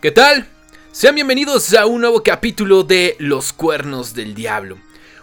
¿Qué 0.00 0.12
tal? 0.12 0.46
Sean 0.92 1.16
bienvenidos 1.16 1.74
a 1.74 1.84
un 1.86 2.02
nuevo 2.02 2.22
capítulo 2.22 2.84
de 2.84 3.16
Los 3.18 3.52
Cuernos 3.52 4.14
del 4.14 4.32
Diablo. 4.32 4.78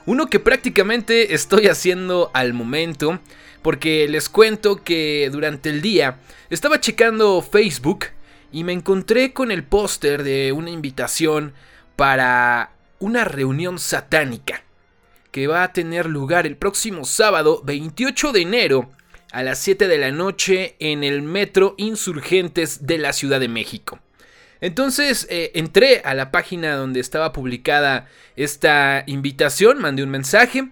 Uno 0.06 0.28
que 0.28 0.42
prácticamente 0.42 1.34
estoy 1.34 1.68
haciendo 1.68 2.30
al 2.34 2.52
momento 2.52 3.22
porque 3.62 4.06
les 4.10 4.28
cuento 4.28 4.84
que 4.84 5.30
durante 5.32 5.70
el 5.70 5.82
día 5.82 6.20
estaba 6.50 6.82
checando 6.82 7.42
Facebook 7.42 8.08
y 8.52 8.66
me 8.66 8.74
encontré 8.74 9.32
con 9.32 9.50
el 9.50 9.64
póster 9.64 10.24
de 10.24 10.52
una 10.52 10.72
invitación 10.72 11.54
para 11.96 12.72
una 13.00 13.24
reunión 13.24 13.80
satánica 13.80 14.62
que 15.32 15.48
va 15.48 15.64
a 15.64 15.72
tener 15.72 16.08
lugar 16.08 16.46
el 16.46 16.58
próximo 16.58 17.06
sábado 17.06 17.62
28 17.64 18.34
de 18.34 18.42
enero 18.42 18.90
a 19.32 19.42
las 19.42 19.58
7 19.60 19.88
de 19.88 19.98
la 20.00 20.12
noche 20.12 20.76
en 20.80 21.06
el 21.06 21.22
Metro 21.22 21.76
Insurgentes 21.78 22.86
de 22.86 22.98
la 22.98 23.14
Ciudad 23.14 23.40
de 23.40 23.48
México. 23.48 24.02
Entonces 24.62 25.28
eh, 25.30 25.52
entré 25.56 26.02
a 26.06 26.14
la 26.14 26.32
página 26.32 26.76
donde 26.76 27.00
estaba 27.00 27.34
publicada 27.34 28.08
esta 28.36 29.04
invitación, 29.08 29.80
mandé 29.80 30.04
un 30.04 30.10
mensaje 30.10 30.70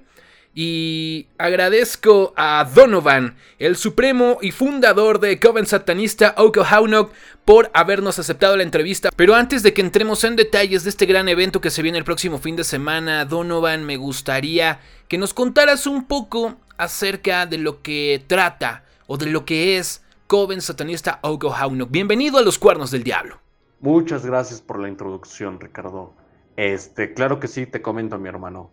y 0.56 1.28
agradezco 1.38 2.34
a 2.38 2.70
Donovan, 2.74 3.36
el 3.58 3.76
supremo 3.76 4.38
y 4.42 4.52
fundador 4.52 5.20
de 5.20 5.40
Coven 5.40 5.66
Satanista 5.66 6.36
Oklahoma, 6.38 7.10
por 7.44 7.72
habernos 7.74 8.20
aceptado 8.20 8.56
la 8.56 8.64
entrevista. 8.64 9.10
Pero 9.16 9.36
antes 9.36 9.64
de 9.64 9.74
que 9.74 9.82
entremos 9.82 10.24
en 10.24 10.36
detalles 10.36 10.84
de 10.84 10.92
este 10.92 11.06
gran 11.06 11.28
evento 11.28 11.60
que 11.60 11.72
se 11.72 11.82
viene 11.82 11.98
el 11.98 12.04
próximo 12.04 12.38
fin 12.38 12.56
de 12.56 12.64
semana, 12.64 13.26
Donovan, 13.26 13.84
me 13.84 13.98
gustaría 13.98 14.80
que 15.08 15.18
nos 15.18 15.34
contaras 15.34 15.88
un 15.88 16.06
poco 16.06 16.56
acerca 16.78 17.46
de 17.46 17.58
lo 17.58 17.82
que 17.82 18.24
trata 18.28 18.84
o 19.08 19.18
de 19.18 19.26
lo 19.26 19.46
que 19.46 19.78
es 19.78 20.04
Coven 20.28 20.62
Satanista 20.62 21.20
Oklahoma. 21.22 21.88
Bienvenido 21.90 22.38
a 22.38 22.44
los 22.44 22.60
Cuernos 22.60 22.92
del 22.92 23.04
Diablo. 23.04 23.43
Muchas 23.84 24.26
gracias 24.26 24.62
por 24.62 24.80
la 24.80 24.88
introducción, 24.88 25.60
Ricardo. 25.60 26.14
Este, 26.56 27.14
claro 27.14 27.42
que 27.42 27.50
sí, 27.50 27.66
te 27.66 27.82
comento, 27.82 28.18
mi 28.18 28.30
hermano. 28.30 28.70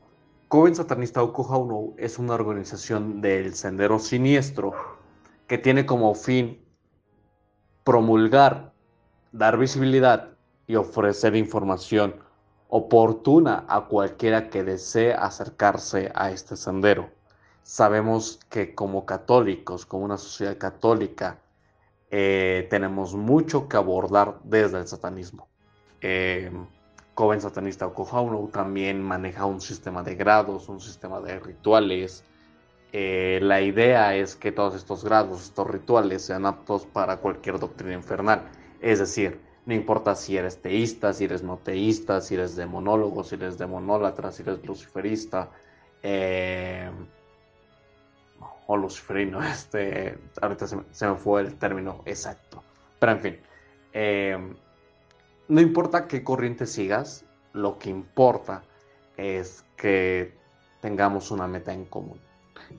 Coven 0.46 0.76
Satanista 0.76 1.20
Okuhauno 1.20 1.94
es 1.96 2.20
una 2.20 2.34
organización 2.34 3.20
del 3.20 3.56
Sendero 3.56 3.98
Siniestro 3.98 4.72
que 5.48 5.58
tiene 5.58 5.84
como 5.84 6.14
fin 6.14 6.64
promulgar, 7.82 8.72
dar 9.32 9.58
visibilidad 9.58 10.28
y 10.68 10.76
ofrecer 10.76 11.34
información 11.34 12.14
oportuna 12.68 13.64
a 13.66 13.86
cualquiera 13.86 14.48
que 14.48 14.62
desee 14.62 15.12
acercarse 15.12 16.12
a 16.14 16.30
este 16.30 16.56
sendero. 16.56 17.10
Sabemos 17.64 18.38
que 18.48 18.76
como 18.76 19.06
católicos, 19.06 19.86
como 19.86 20.04
una 20.04 20.18
sociedad 20.18 20.56
católica, 20.56 21.40
eh, 22.10 22.66
tenemos 22.70 23.14
mucho 23.14 23.68
que 23.68 23.76
abordar 23.76 24.38
desde 24.44 24.78
el 24.78 24.86
satanismo. 24.86 25.48
Eh, 26.00 26.50
Coven 27.14 27.40
Satanista 27.40 27.86
Okohauno 27.86 28.48
también 28.52 29.02
maneja 29.02 29.44
un 29.44 29.60
sistema 29.60 30.02
de 30.02 30.14
grados, 30.14 30.68
un 30.68 30.80
sistema 30.80 31.20
de 31.20 31.38
rituales. 31.38 32.24
Eh, 32.92 33.38
la 33.42 33.60
idea 33.60 34.16
es 34.16 34.34
que 34.34 34.52
todos 34.52 34.74
estos 34.74 35.04
grados, 35.04 35.44
estos 35.44 35.68
rituales, 35.68 36.22
sean 36.22 36.46
aptos 36.46 36.86
para 36.86 37.18
cualquier 37.18 37.58
doctrina 37.58 37.94
infernal. 37.94 38.48
Es 38.80 38.98
decir, 38.98 39.40
no 39.66 39.74
importa 39.74 40.14
si 40.16 40.36
eres 40.36 40.62
teísta, 40.62 41.12
si 41.12 41.24
eres 41.24 41.42
no 41.42 41.58
teísta, 41.58 42.20
si 42.20 42.34
eres 42.34 42.56
demonólogo, 42.56 43.22
si 43.22 43.34
eres 43.36 43.58
demonólatra, 43.58 44.32
si 44.32 44.42
eres 44.42 44.64
luciferista. 44.64 45.50
Eh, 46.02 46.90
o 48.72 48.76
luciferino, 48.76 49.42
este, 49.54 50.16
ahorita 50.40 50.68
se 50.68 51.08
me, 51.08 51.16
fue 51.16 51.42
el 51.42 51.56
término 51.56 52.02
exacto. 52.06 52.62
Pero 53.00 53.12
en 53.12 53.20
fin, 53.20 53.40
eh, 53.92 54.54
no 55.48 55.60
importa 55.60 56.06
qué 56.06 56.22
corriente 56.22 56.66
sigas, 56.66 57.24
lo 57.52 57.78
que 57.78 57.90
importa 57.90 58.62
es 59.16 59.64
que 59.76 60.32
tengamos 60.80 61.32
una 61.32 61.48
meta 61.48 61.72
en 61.72 61.84
común, 61.84 62.20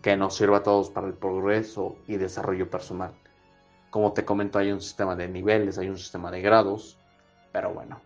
que 0.01 0.15
nos 0.15 0.37
sirva 0.37 0.59
a 0.59 0.63
todos 0.63 0.89
para 0.89 1.07
el 1.07 1.13
progreso 1.13 1.97
y 2.07 2.15
desarrollo 2.15 2.69
personal. 2.69 3.11
Como 3.89 4.13
te 4.13 4.23
comento, 4.23 4.59
hay 4.59 4.71
un 4.71 4.79
sistema 4.79 5.17
de 5.17 5.27
niveles, 5.27 5.77
hay 5.77 5.89
un 5.89 5.97
sistema 5.97 6.31
de 6.31 6.41
grados, 6.41 6.97
pero 7.51 7.73
bueno. 7.73 7.99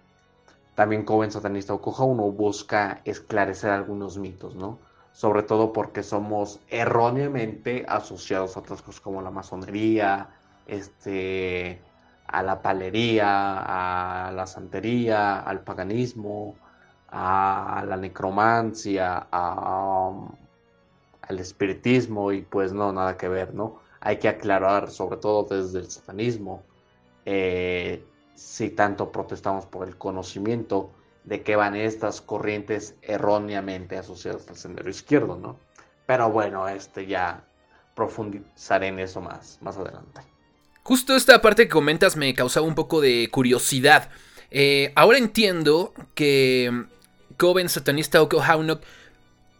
También 0.73 1.05
Coven 1.05 1.31
Satanista 1.31 1.75
o 1.75 1.81
Coja 1.81 2.03
uno 2.03 2.23
busca 2.31 3.01
esclarecer 3.05 3.69
algunos 3.69 4.17
mitos, 4.17 4.55
¿no? 4.55 4.79
Sobre 5.15 5.43
todo 5.43 5.71
porque 5.71 6.03
somos 6.03 6.59
erróneamente 6.67 7.85
asociados 7.87 8.57
a 8.57 8.59
otras 8.59 8.81
cosas 8.81 8.99
como 8.99 9.21
la 9.21 9.31
masonería, 9.31 10.27
este, 10.67 11.79
a 12.27 12.43
la 12.43 12.61
palería, 12.61 14.27
a 14.27 14.31
la 14.33 14.45
santería, 14.45 15.39
al 15.39 15.61
paganismo, 15.61 16.55
a 17.07 17.85
la 17.87 17.95
necromancia, 17.95 19.27
al 19.31 21.39
espiritismo 21.39 22.33
y 22.33 22.41
pues 22.41 22.73
no, 22.73 22.91
nada 22.91 23.15
que 23.15 23.29
ver, 23.29 23.53
¿no? 23.53 23.79
Hay 24.01 24.17
que 24.17 24.27
aclarar, 24.27 24.91
sobre 24.91 25.15
todo 25.15 25.43
desde 25.43 25.79
el 25.79 25.89
satanismo, 25.89 26.61
eh, 27.23 28.03
si 28.33 28.69
tanto 28.69 29.13
protestamos 29.13 29.65
por 29.65 29.87
el 29.87 29.97
conocimiento, 29.97 30.91
de 31.25 31.41
qué 31.41 31.55
van 31.55 31.75
estas 31.75 32.21
corrientes 32.21 32.95
erróneamente 33.01 33.97
asociadas 33.97 34.47
al 34.47 34.57
sendero 34.57 34.89
izquierdo, 34.89 35.37
¿no? 35.37 35.59
Pero 36.05 36.29
bueno, 36.29 36.67
este 36.67 37.07
ya 37.07 37.43
profundizaré 37.95 38.87
en 38.87 38.99
eso 38.99 39.21
más, 39.21 39.57
más 39.61 39.77
adelante. 39.77 40.21
Justo 40.83 41.15
esta 41.15 41.41
parte 41.41 41.63
que 41.63 41.69
comentas 41.69 42.15
me 42.15 42.33
causaba 42.35 42.67
un 42.67 42.75
poco 42.75 43.01
de 43.01 43.27
curiosidad. 43.31 44.09
Eh, 44.51 44.93
ahora 44.95 45.17
entiendo 45.17 45.93
que 46.13 46.85
Coven 47.37 47.69
Satanista 47.69 48.21
Oklahoma 48.21 48.79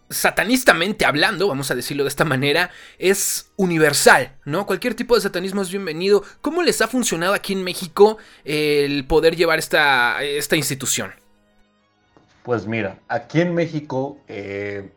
satanistamente 0.08 1.04
hablando, 1.04 1.48
vamos 1.48 1.72
a 1.72 1.76
decirlo 1.76 2.04
de 2.04 2.10
esta 2.10 2.26
manera, 2.26 2.70
es 3.00 3.52
universal, 3.56 4.36
¿no? 4.46 4.68
Cualquier 4.68 4.94
tipo 4.94 5.16
de 5.16 5.22
satanismo 5.22 5.64
es 5.64 5.72
bienvenido. 5.72 6.24
¿Cómo 6.42 6.62
les 6.62 6.80
ha 6.82 6.88
funcionado 6.88 7.34
aquí 7.34 7.54
en 7.54 7.64
México 7.64 8.20
el 8.44 9.06
poder 9.08 9.36
llevar 9.36 9.58
esta, 9.58 10.24
esta 10.24 10.56
institución? 10.56 11.25
Pues 12.46 12.68
mira, 12.68 13.02
aquí 13.08 13.42
en 13.42 13.56
México, 13.56 14.20
eh, 14.28 14.92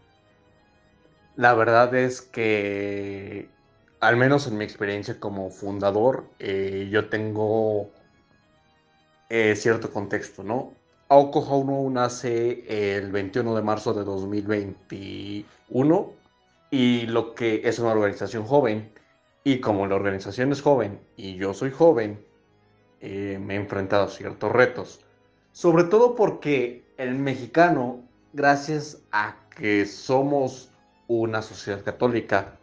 la 1.34 1.54
verdad 1.54 1.94
es 1.94 2.20
que, 2.20 3.48
al 4.00 4.18
menos 4.18 4.46
en 4.46 4.58
mi 4.58 4.64
experiencia 4.64 5.18
como 5.18 5.48
fundador, 5.48 6.28
eh, 6.40 6.90
yo 6.92 7.08
tengo 7.08 7.88
eh, 9.30 9.56
cierto 9.56 9.90
contexto, 9.90 10.42
¿no? 10.42 10.74
Aoko 11.08 11.90
nace 11.90 12.98
el 12.98 13.10
21 13.10 13.56
de 13.56 13.62
marzo 13.62 13.94
de 13.94 14.04
2021 14.04 16.12
y 16.70 17.06
lo 17.06 17.34
que 17.34 17.62
es 17.64 17.78
una 17.78 17.92
organización 17.92 18.44
joven. 18.44 18.92
Y 19.42 19.60
como 19.60 19.86
la 19.86 19.94
organización 19.94 20.52
es 20.52 20.60
joven 20.60 21.00
y 21.16 21.36
yo 21.36 21.54
soy 21.54 21.70
joven, 21.70 22.22
me 23.00 23.54
he 23.54 23.56
enfrentado 23.56 24.04
a 24.04 24.08
ciertos 24.08 24.52
retos. 24.52 25.00
Sobre 25.52 25.84
todo 25.84 26.14
porque 26.14 26.87
el 26.98 27.14
mexicano, 27.14 28.02
gracias 28.32 28.98
a 29.12 29.36
que 29.56 29.86
somos 29.86 30.70
una 31.06 31.42
sociedad 31.42 31.82
católica, 31.84 32.58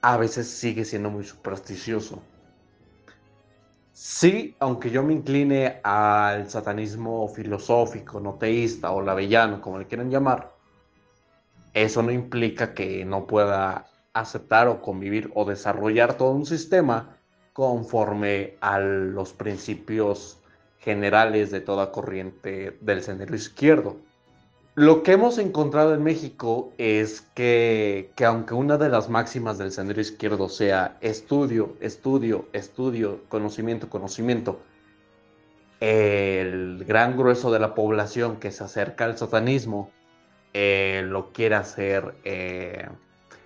a 0.00 0.16
veces 0.16 0.48
sigue 0.48 0.86
siendo 0.86 1.10
muy 1.10 1.24
supersticioso. 1.24 2.22
Sí, 3.92 4.56
aunque 4.58 4.90
yo 4.90 5.02
me 5.02 5.12
incline 5.12 5.80
al 5.84 6.50
satanismo 6.50 7.28
filosófico, 7.28 8.20
no 8.20 8.34
teísta 8.34 8.90
o 8.90 9.02
lavellano, 9.02 9.60
como 9.60 9.78
le 9.78 9.86
quieran 9.86 10.10
llamar, 10.10 10.54
eso 11.74 12.02
no 12.02 12.10
implica 12.10 12.72
que 12.72 13.04
no 13.04 13.26
pueda 13.26 13.86
aceptar 14.14 14.66
o 14.66 14.80
convivir 14.80 15.30
o 15.34 15.44
desarrollar 15.44 16.14
todo 16.14 16.30
un 16.30 16.46
sistema 16.46 17.18
conforme 17.52 18.56
a 18.60 18.78
los 18.80 19.32
principios 19.34 20.38
generales 20.84 21.50
de 21.50 21.62
toda 21.62 21.90
corriente 21.90 22.76
del 22.82 23.02
sendero 23.02 23.34
izquierdo. 23.34 23.96
Lo 24.74 25.02
que 25.02 25.12
hemos 25.12 25.38
encontrado 25.38 25.94
en 25.94 26.02
México 26.02 26.72
es 26.78 27.22
que, 27.34 28.12
aunque 28.24 28.54
una 28.54 28.76
de 28.76 28.90
las 28.90 29.08
máximas 29.08 29.56
del 29.56 29.72
sendero 29.72 30.00
izquierdo 30.00 30.48
sea 30.48 30.98
estudio, 31.00 31.76
estudio, 31.80 32.46
estudio, 32.52 33.22
conocimiento, 33.28 33.88
conocimiento, 33.88 34.60
el 35.80 36.84
gran 36.86 37.16
grueso 37.16 37.50
de 37.50 37.60
la 37.60 37.74
población 37.74 38.36
que 38.36 38.50
se 38.50 38.64
acerca 38.64 39.04
al 39.04 39.16
satanismo 39.16 39.90
eh, 40.52 41.02
lo 41.06 41.32
quiere 41.32 41.54
hacer 41.54 42.14
eh, 42.24 42.88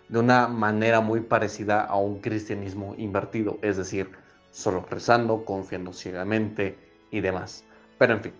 de 0.08 0.18
una 0.18 0.48
manera 0.48 1.00
muy 1.00 1.20
parecida 1.20 1.82
a 1.82 1.96
un 1.96 2.20
cristianismo 2.20 2.94
invertido, 2.96 3.58
es 3.62 3.76
decir, 3.76 4.10
solo 4.50 4.84
rezando, 4.90 5.44
confiando 5.44 5.92
ciegamente, 5.92 6.87
y 7.10 7.20
demás. 7.20 7.64
Pero 7.98 8.14
en 8.14 8.22
fin, 8.22 8.32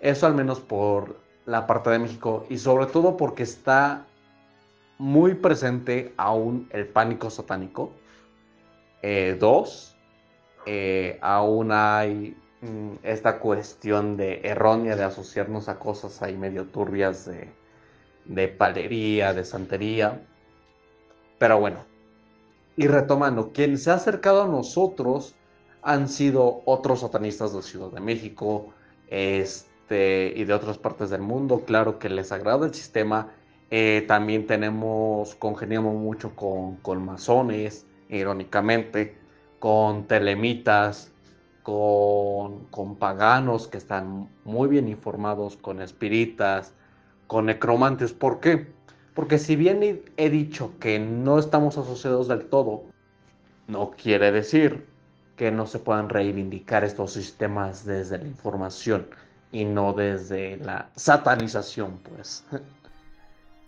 eso 0.00 0.26
al 0.26 0.34
menos 0.34 0.60
por 0.60 1.16
la 1.46 1.66
parte 1.66 1.90
de 1.90 1.98
México 1.98 2.46
y 2.48 2.58
sobre 2.58 2.86
todo 2.86 3.16
porque 3.16 3.42
está 3.42 4.06
muy 4.98 5.34
presente 5.34 6.12
aún 6.16 6.68
el 6.70 6.86
pánico 6.86 7.30
satánico. 7.30 7.92
Eh, 9.02 9.36
dos, 9.38 9.96
eh, 10.66 11.18
aún 11.20 11.72
hay 11.72 12.36
mm, 12.60 12.92
esta 13.02 13.40
cuestión 13.40 14.16
de 14.16 14.40
errónea 14.44 14.94
de 14.94 15.04
asociarnos 15.04 15.68
a 15.68 15.78
cosas 15.78 16.22
ahí 16.22 16.36
medio 16.36 16.66
turbias 16.66 17.26
de, 17.26 17.48
de 18.26 18.48
palería, 18.48 19.34
de 19.34 19.44
santería. 19.44 20.22
Pero 21.38 21.58
bueno, 21.58 21.84
y 22.76 22.86
retomando, 22.86 23.52
quien 23.52 23.76
se 23.78 23.90
ha 23.90 23.94
acercado 23.94 24.42
a 24.42 24.46
nosotros 24.46 25.34
han 25.82 26.08
sido 26.08 26.62
otros 26.64 27.00
satanistas 27.00 27.52
de 27.52 27.62
Ciudad 27.62 27.90
de 27.90 28.00
México 28.00 28.72
este, 29.08 30.32
y 30.36 30.44
de 30.44 30.54
otras 30.54 30.78
partes 30.78 31.10
del 31.10 31.22
mundo. 31.22 31.64
Claro 31.66 31.98
que 31.98 32.08
les 32.08 32.30
agrada 32.32 32.66
el 32.66 32.74
sistema. 32.74 33.32
Eh, 33.70 34.04
también 34.06 34.46
tenemos, 34.46 35.34
congeniamos 35.34 35.94
mucho 35.94 36.36
con, 36.36 36.76
con 36.76 37.04
masones, 37.04 37.84
irónicamente, 38.08 39.16
con 39.58 40.06
telemitas, 40.06 41.10
con, 41.62 42.66
con, 42.66 42.96
paganos 42.96 43.66
que 43.66 43.78
están 43.78 44.28
muy 44.44 44.68
bien 44.68 44.88
informados, 44.88 45.56
con 45.56 45.80
espiritas, 45.80 46.74
con 47.26 47.46
necromantes. 47.46 48.12
¿Por 48.12 48.40
qué? 48.40 48.68
Porque 49.14 49.38
si 49.38 49.56
bien 49.56 50.02
he 50.16 50.30
dicho 50.30 50.72
que 50.78 50.98
no 50.98 51.38
estamos 51.38 51.76
asociados 51.76 52.28
del 52.28 52.46
todo, 52.46 52.84
no 53.68 53.92
quiere 53.92 54.32
decir 54.32 54.91
que 55.36 55.50
no 55.50 55.66
se 55.66 55.78
puedan 55.78 56.08
reivindicar 56.08 56.84
estos 56.84 57.12
sistemas 57.12 57.84
desde 57.84 58.18
la 58.18 58.26
información 58.26 59.06
y 59.50 59.64
no 59.64 59.92
desde 59.92 60.56
la 60.58 60.90
satanización, 60.96 61.98
pues. 61.98 62.44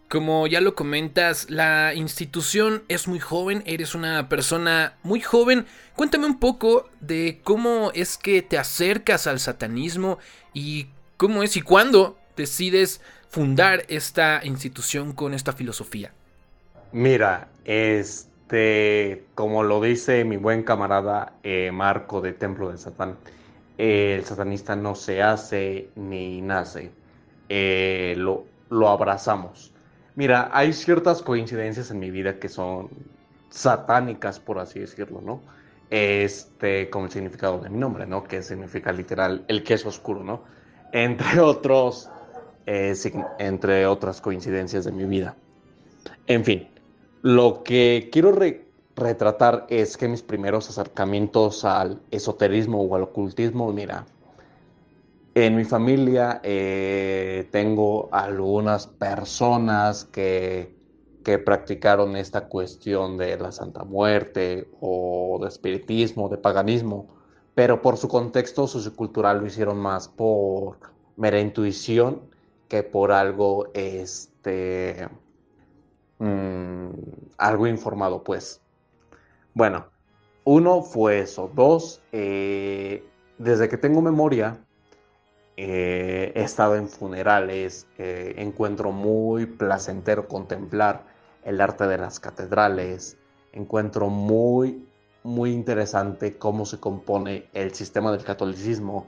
Como 0.08 0.46
ya 0.46 0.60
lo 0.60 0.74
comentas, 0.74 1.50
la 1.50 1.94
institución 1.94 2.84
es 2.88 3.08
muy 3.08 3.18
joven, 3.18 3.62
eres 3.66 3.94
una 3.94 4.28
persona 4.28 4.94
muy 5.02 5.20
joven. 5.20 5.66
Cuéntame 5.96 6.26
un 6.26 6.38
poco 6.38 6.88
de 7.00 7.40
cómo 7.42 7.90
es 7.94 8.16
que 8.16 8.42
te 8.42 8.58
acercas 8.58 9.26
al 9.26 9.40
satanismo 9.40 10.18
y 10.52 10.88
cómo 11.16 11.42
es 11.42 11.56
y 11.56 11.62
cuándo 11.62 12.16
decides 12.36 13.00
fundar 13.34 13.84
esta 13.88 14.40
institución 14.44 15.12
con 15.12 15.34
esta 15.34 15.52
filosofía? 15.52 16.12
Mira, 16.92 17.48
este, 18.44 19.24
como 19.34 19.62
lo 19.62 19.80
dice 19.80 20.22
mi 20.24 20.36
buen 20.36 20.64
camarada 20.64 21.32
eh, 21.42 21.70
Marco 21.72 22.20
de 22.20 22.34
Templo 22.34 22.70
de 22.70 22.76
Satán, 22.76 23.16
el 23.78 24.22
satanista 24.24 24.76
no 24.76 24.94
se 24.94 25.22
hace 25.22 25.88
ni 25.96 26.42
nace, 26.42 26.90
eh, 27.48 28.14
lo, 28.18 28.44
lo 28.68 28.88
abrazamos. 28.90 29.72
Mira, 30.14 30.50
hay 30.52 30.74
ciertas 30.74 31.22
coincidencias 31.22 31.90
en 31.90 31.98
mi 31.98 32.10
vida 32.10 32.38
que 32.38 32.50
son 32.50 32.90
satánicas, 33.48 34.38
por 34.40 34.58
así 34.58 34.80
decirlo, 34.80 35.22
¿no? 35.22 35.40
Este, 35.88 36.90
como 36.90 37.06
el 37.06 37.12
significado 37.12 37.58
de 37.60 37.70
mi 37.70 37.78
nombre, 37.78 38.06
¿no? 38.06 38.24
Que 38.24 38.42
significa 38.42 38.92
literal 38.92 39.44
el 39.48 39.64
queso 39.64 39.88
oscuro, 39.88 40.22
¿no? 40.22 40.42
Entre 40.92 41.40
otros 41.40 42.10
eh, 42.66 42.94
entre 43.38 43.86
otras 43.86 44.20
coincidencias 44.20 44.84
de 44.84 44.92
mi 44.92 45.04
vida. 45.06 45.34
En 46.26 46.44
fin, 46.44 46.68
lo 47.24 47.62
que 47.62 48.10
quiero 48.12 48.38
retratar 48.96 49.66
es 49.70 49.96
que 49.96 50.08
mis 50.08 50.22
primeros 50.22 50.68
acercamientos 50.68 51.64
al 51.64 52.02
esoterismo 52.10 52.82
o 52.82 52.94
al 52.94 53.04
ocultismo, 53.04 53.72
mira, 53.72 54.04
en 55.34 55.56
mi 55.56 55.64
familia 55.64 56.42
eh, 56.44 57.48
tengo 57.50 58.10
algunas 58.12 58.86
personas 58.86 60.04
que, 60.04 60.76
que 61.24 61.38
practicaron 61.38 62.14
esta 62.14 62.46
cuestión 62.46 63.16
de 63.16 63.38
la 63.38 63.52
Santa 63.52 63.84
Muerte 63.84 64.68
o 64.82 65.38
de 65.40 65.48
espiritismo, 65.48 66.28
de 66.28 66.36
paganismo, 66.36 67.08
pero 67.54 67.80
por 67.80 67.96
su 67.96 68.06
contexto 68.06 68.66
sociocultural 68.66 69.38
lo 69.38 69.46
hicieron 69.46 69.78
más 69.78 70.08
por 70.08 70.76
mera 71.16 71.40
intuición 71.40 72.20
que 72.68 72.82
por 72.82 73.12
algo, 73.12 73.70
este, 73.72 75.08
mm, 76.24 76.90
algo 77.38 77.66
informado, 77.66 78.22
pues. 78.22 78.60
Bueno, 79.54 79.86
uno 80.44 80.82
fue 80.82 81.20
eso. 81.20 81.50
Dos, 81.54 82.00
eh, 82.12 83.06
desde 83.38 83.68
que 83.68 83.76
tengo 83.76 84.02
memoria, 84.02 84.58
eh, 85.56 86.32
he 86.34 86.42
estado 86.42 86.76
en 86.76 86.88
funerales, 86.88 87.86
eh, 87.98 88.34
encuentro 88.38 88.90
muy 88.90 89.46
placentero 89.46 90.26
contemplar 90.28 91.04
el 91.44 91.60
arte 91.60 91.86
de 91.86 91.98
las 91.98 92.20
catedrales, 92.20 93.16
encuentro 93.52 94.08
muy, 94.08 94.86
muy 95.22 95.52
interesante 95.52 96.36
cómo 96.38 96.66
se 96.66 96.80
compone 96.80 97.48
el 97.52 97.74
sistema 97.74 98.12
del 98.12 98.24
catolicismo 98.24 99.06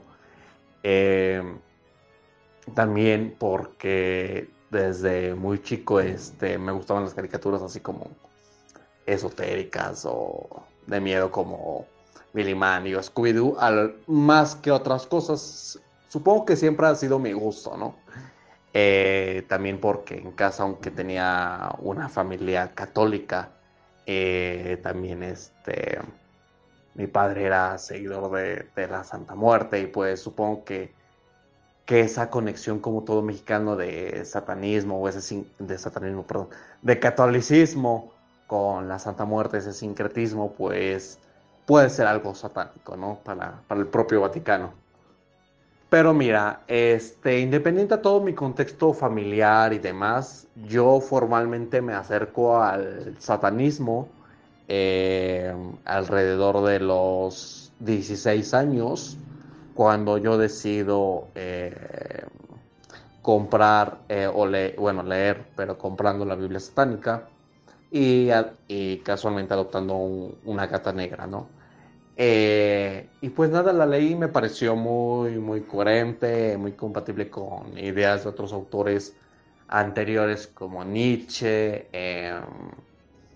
también 2.73 3.35
porque 3.37 4.49
desde 4.69 5.33
muy 5.35 5.61
chico 5.61 5.99
este, 5.99 6.57
me 6.57 6.71
gustaban 6.71 7.03
las 7.03 7.13
caricaturas 7.13 7.61
así 7.61 7.79
como 7.79 8.07
esotéricas 9.05 10.05
o 10.05 10.63
de 10.85 10.99
miedo 10.99 11.31
como 11.31 11.85
Billy 12.33 12.55
Man 12.55 12.85
y 12.87 12.93
Scooby-Doo, 12.93 13.95
más 14.07 14.55
que 14.55 14.71
otras 14.71 15.07
cosas. 15.07 15.79
Supongo 16.09 16.45
que 16.45 16.55
siempre 16.55 16.87
ha 16.87 16.95
sido 16.95 17.19
mi 17.19 17.33
gusto, 17.33 17.75
¿no? 17.77 17.95
Eh, 18.73 19.45
también 19.47 19.79
porque 19.79 20.15
en 20.15 20.31
casa, 20.31 20.63
aunque 20.63 20.91
tenía 20.91 21.69
una 21.79 22.09
familia 22.09 22.73
católica, 22.75 23.49
eh, 24.05 24.79
también 24.83 25.23
este, 25.23 25.99
mi 26.93 27.07
padre 27.07 27.45
era 27.45 27.77
seguidor 27.77 28.31
de, 28.31 28.67
de 28.75 28.87
la 28.87 29.03
Santa 29.03 29.35
Muerte 29.35 29.79
y 29.79 29.87
pues 29.87 30.21
supongo 30.21 30.63
que 30.63 30.93
que 31.87 32.01
esa 32.01 32.29
conexión 32.29 32.79
como 32.79 33.03
todo 33.03 33.21
mexicano 33.21 33.77
de 33.77 34.25
satanismo 34.25 34.99
o 34.99 35.07
ese 35.07 35.45
de 35.57 35.77
satanismo, 35.77 36.23
perdón, 36.27 36.49
de 36.81 36.99
catolicismo 36.99 38.11
con 38.45 38.89
la 38.89 38.99
Santa 38.99 39.23
Muerte, 39.23 39.59
ese 39.59 39.71
sincretismo, 39.71 40.51
pues 40.51 41.17
puede 41.65 41.89
ser 41.89 42.05
algo 42.07 42.35
satánico, 42.35 42.97
¿no? 42.97 43.19
Para, 43.23 43.61
para 43.69 43.79
el 43.79 43.87
propio 43.87 44.19
Vaticano. 44.19 44.73
Pero 45.89 46.13
mira, 46.13 46.63
este, 46.67 47.39
independiente 47.39 47.93
a 47.93 48.01
todo 48.01 48.19
mi 48.19 48.33
contexto 48.33 48.91
familiar 48.91 49.71
y 49.71 49.79
demás, 49.79 50.45
yo 50.67 50.99
formalmente 50.99 51.81
me 51.81 51.93
acerco 51.93 52.61
al 52.61 53.15
satanismo 53.19 54.09
eh, 54.67 55.55
alrededor 55.85 56.65
de 56.65 56.81
los 56.81 57.71
16 57.79 58.53
años 58.53 59.17
cuando 59.77 60.17
yo 60.17 60.39
decido 60.39 61.27
eh, 61.35 62.25
comprar 63.21 63.99
eh, 64.09 64.25
o 64.25 64.47
bueno, 64.81 65.03
leer, 65.03 65.45
pero 65.55 65.77
comprando 65.77 66.25
la 66.25 66.33
Biblia 66.33 66.59
satánica 66.59 67.29
y, 67.91 68.27
casualmente 69.03 69.53
adoptando 69.53 69.95
una 70.45 70.65
gata 70.65 70.91
negra, 70.91 71.27
¿no? 71.27 71.47
Eh, 72.15 73.07
y 73.21 73.29
pues 73.29 73.51
nada, 73.51 73.71
la 73.71 73.85
leí 73.85 74.15
me 74.15 74.29
pareció 74.29 74.75
muy, 74.75 75.37
muy 75.37 75.61
coherente, 75.61 76.57
muy 76.57 76.71
compatible 76.71 77.29
con 77.29 77.77
ideas 77.77 78.23
de 78.23 78.31
otros 78.31 78.53
autores 78.53 79.15
anteriores 79.67 80.47
como 80.47 80.83
Nietzsche, 80.83 81.87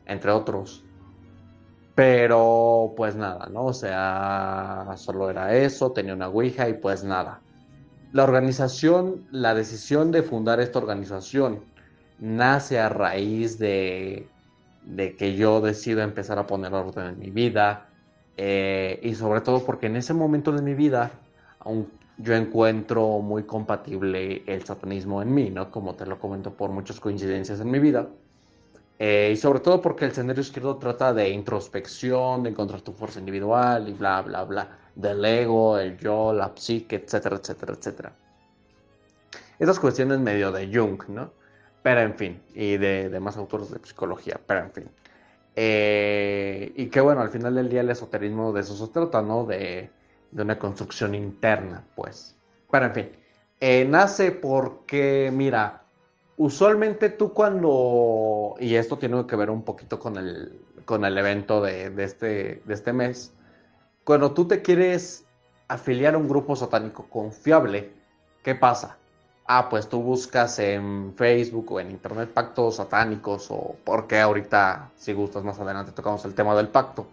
entre 0.07 0.31
otros. 0.31 0.83
Pero 1.95 2.93
pues 2.95 3.15
nada, 3.15 3.47
¿no? 3.47 3.65
O 3.65 3.73
sea, 3.73 4.93
solo 4.95 5.29
era 5.29 5.55
eso, 5.55 5.91
tenía 5.91 6.13
una 6.13 6.29
Ouija 6.29 6.69
y 6.69 6.73
pues 6.73 7.03
nada. 7.03 7.41
La 8.13 8.23
organización, 8.23 9.27
la 9.31 9.53
decisión 9.53 10.11
de 10.11 10.23
fundar 10.23 10.59
esta 10.59 10.79
organización 10.79 11.63
nace 12.19 12.79
a 12.79 12.89
raíz 12.89 13.57
de, 13.57 14.27
que 15.17 15.35
yo 15.35 15.61
decido 15.61 16.01
empezar 16.01 16.39
a 16.39 16.47
poner 16.47 16.73
orden 16.73 17.07
en 17.07 17.19
mi 17.19 17.29
vida 17.31 17.89
eh, 18.37 18.99
y 19.03 19.15
sobre 19.15 19.41
todo 19.41 19.65
porque 19.65 19.87
en 19.87 19.95
ese 19.95 20.13
momento 20.13 20.51
de 20.51 20.61
mi 20.61 20.73
vida 20.73 21.11
aún 21.59 21.89
yo 22.17 22.35
encuentro 22.35 23.19
muy 23.19 23.43
compatible 23.43 24.43
el 24.45 24.63
satanismo 24.63 25.21
en 25.21 25.33
mí, 25.33 25.49
¿no? 25.49 25.71
Como 25.71 25.95
te 25.95 26.05
lo 26.05 26.19
comento 26.19 26.55
por 26.55 26.71
muchas 26.71 26.99
coincidencias 26.99 27.59
en 27.59 27.71
mi 27.71 27.79
vida. 27.79 28.09
Eh, 29.03 29.31
y 29.33 29.35
sobre 29.35 29.61
todo 29.61 29.81
porque 29.81 30.05
el 30.05 30.11
sendero 30.11 30.41
izquierdo 30.41 30.77
trata 30.77 31.11
de 31.11 31.27
introspección, 31.29 32.43
de 32.43 32.51
encontrar 32.51 32.81
tu 32.81 32.93
fuerza 32.93 33.17
individual 33.17 33.89
y 33.89 33.93
bla, 33.93 34.21
bla, 34.21 34.43
bla. 34.43 34.77
Del 34.93 35.25
ego, 35.25 35.79
el 35.79 35.97
yo, 35.97 36.31
la 36.31 36.51
psique, 36.55 36.97
etcétera, 36.97 37.37
etcétera, 37.37 37.73
etcétera. 37.73 38.13
Esas 39.57 39.79
cuestiones 39.79 40.19
medio 40.19 40.51
de 40.51 40.69
Jung, 40.71 41.01
¿no? 41.07 41.31
Pero 41.81 42.01
en 42.01 42.13
fin, 42.13 42.43
y 42.53 42.77
de, 42.77 43.09
de 43.09 43.19
más 43.19 43.37
autores 43.37 43.71
de 43.71 43.79
psicología, 43.83 44.39
pero 44.45 44.59
en 44.65 44.71
fin. 44.71 44.91
Eh, 45.55 46.71
y 46.75 46.85
que 46.85 47.01
bueno, 47.01 47.21
al 47.21 47.31
final 47.31 47.55
del 47.55 47.69
día 47.69 47.81
el 47.81 47.89
esoterismo 47.89 48.53
de 48.53 48.61
eso 48.61 48.75
se 48.75 48.93
trata, 48.93 49.23
¿no? 49.23 49.45
De, 49.45 49.89
de 50.29 50.43
una 50.43 50.59
construcción 50.59 51.15
interna, 51.15 51.83
pues. 51.95 52.35
Pero 52.69 52.85
en 52.85 52.93
fin, 52.93 53.09
eh, 53.59 53.83
nace 53.83 54.31
porque, 54.31 55.31
mira, 55.33 55.80
usualmente 56.37 57.09
tú 57.09 57.33
cuando, 57.33 58.55
y 58.59 58.75
esto 58.75 58.97
tiene 58.97 59.25
que 59.27 59.35
ver 59.35 59.49
un 59.49 59.63
poquito 59.63 59.99
con 59.99 60.17
el, 60.17 60.59
con 60.85 61.05
el 61.05 61.17
evento 61.17 61.61
de, 61.61 61.93
este, 62.03 62.61
de 62.65 62.73
este 62.73 62.93
mes, 62.93 63.33
cuando 64.03 64.31
tú 64.31 64.47
te 64.47 64.61
quieres 64.61 65.25
afiliar 65.67 66.15
a 66.15 66.17
un 66.17 66.27
grupo 66.27 66.55
satánico 66.55 67.07
confiable, 67.09 67.91
¿qué 68.43 68.55
pasa? 68.55 68.97
Ah, 69.47 69.69
pues 69.69 69.89
tú 69.89 70.01
buscas 70.01 70.59
en 70.59 71.13
Facebook 71.15 71.71
o 71.71 71.79
en 71.79 71.91
Internet 71.91 72.29
pactos 72.33 72.77
satánicos 72.77 73.47
o 73.51 73.75
porque 73.83 74.19
ahorita, 74.19 74.91
si 74.95 75.13
gustas 75.13 75.43
más 75.43 75.59
adelante, 75.59 75.91
tocamos 75.91 76.23
el 76.25 76.33
tema 76.33 76.55
del 76.55 76.69
pacto. 76.69 77.07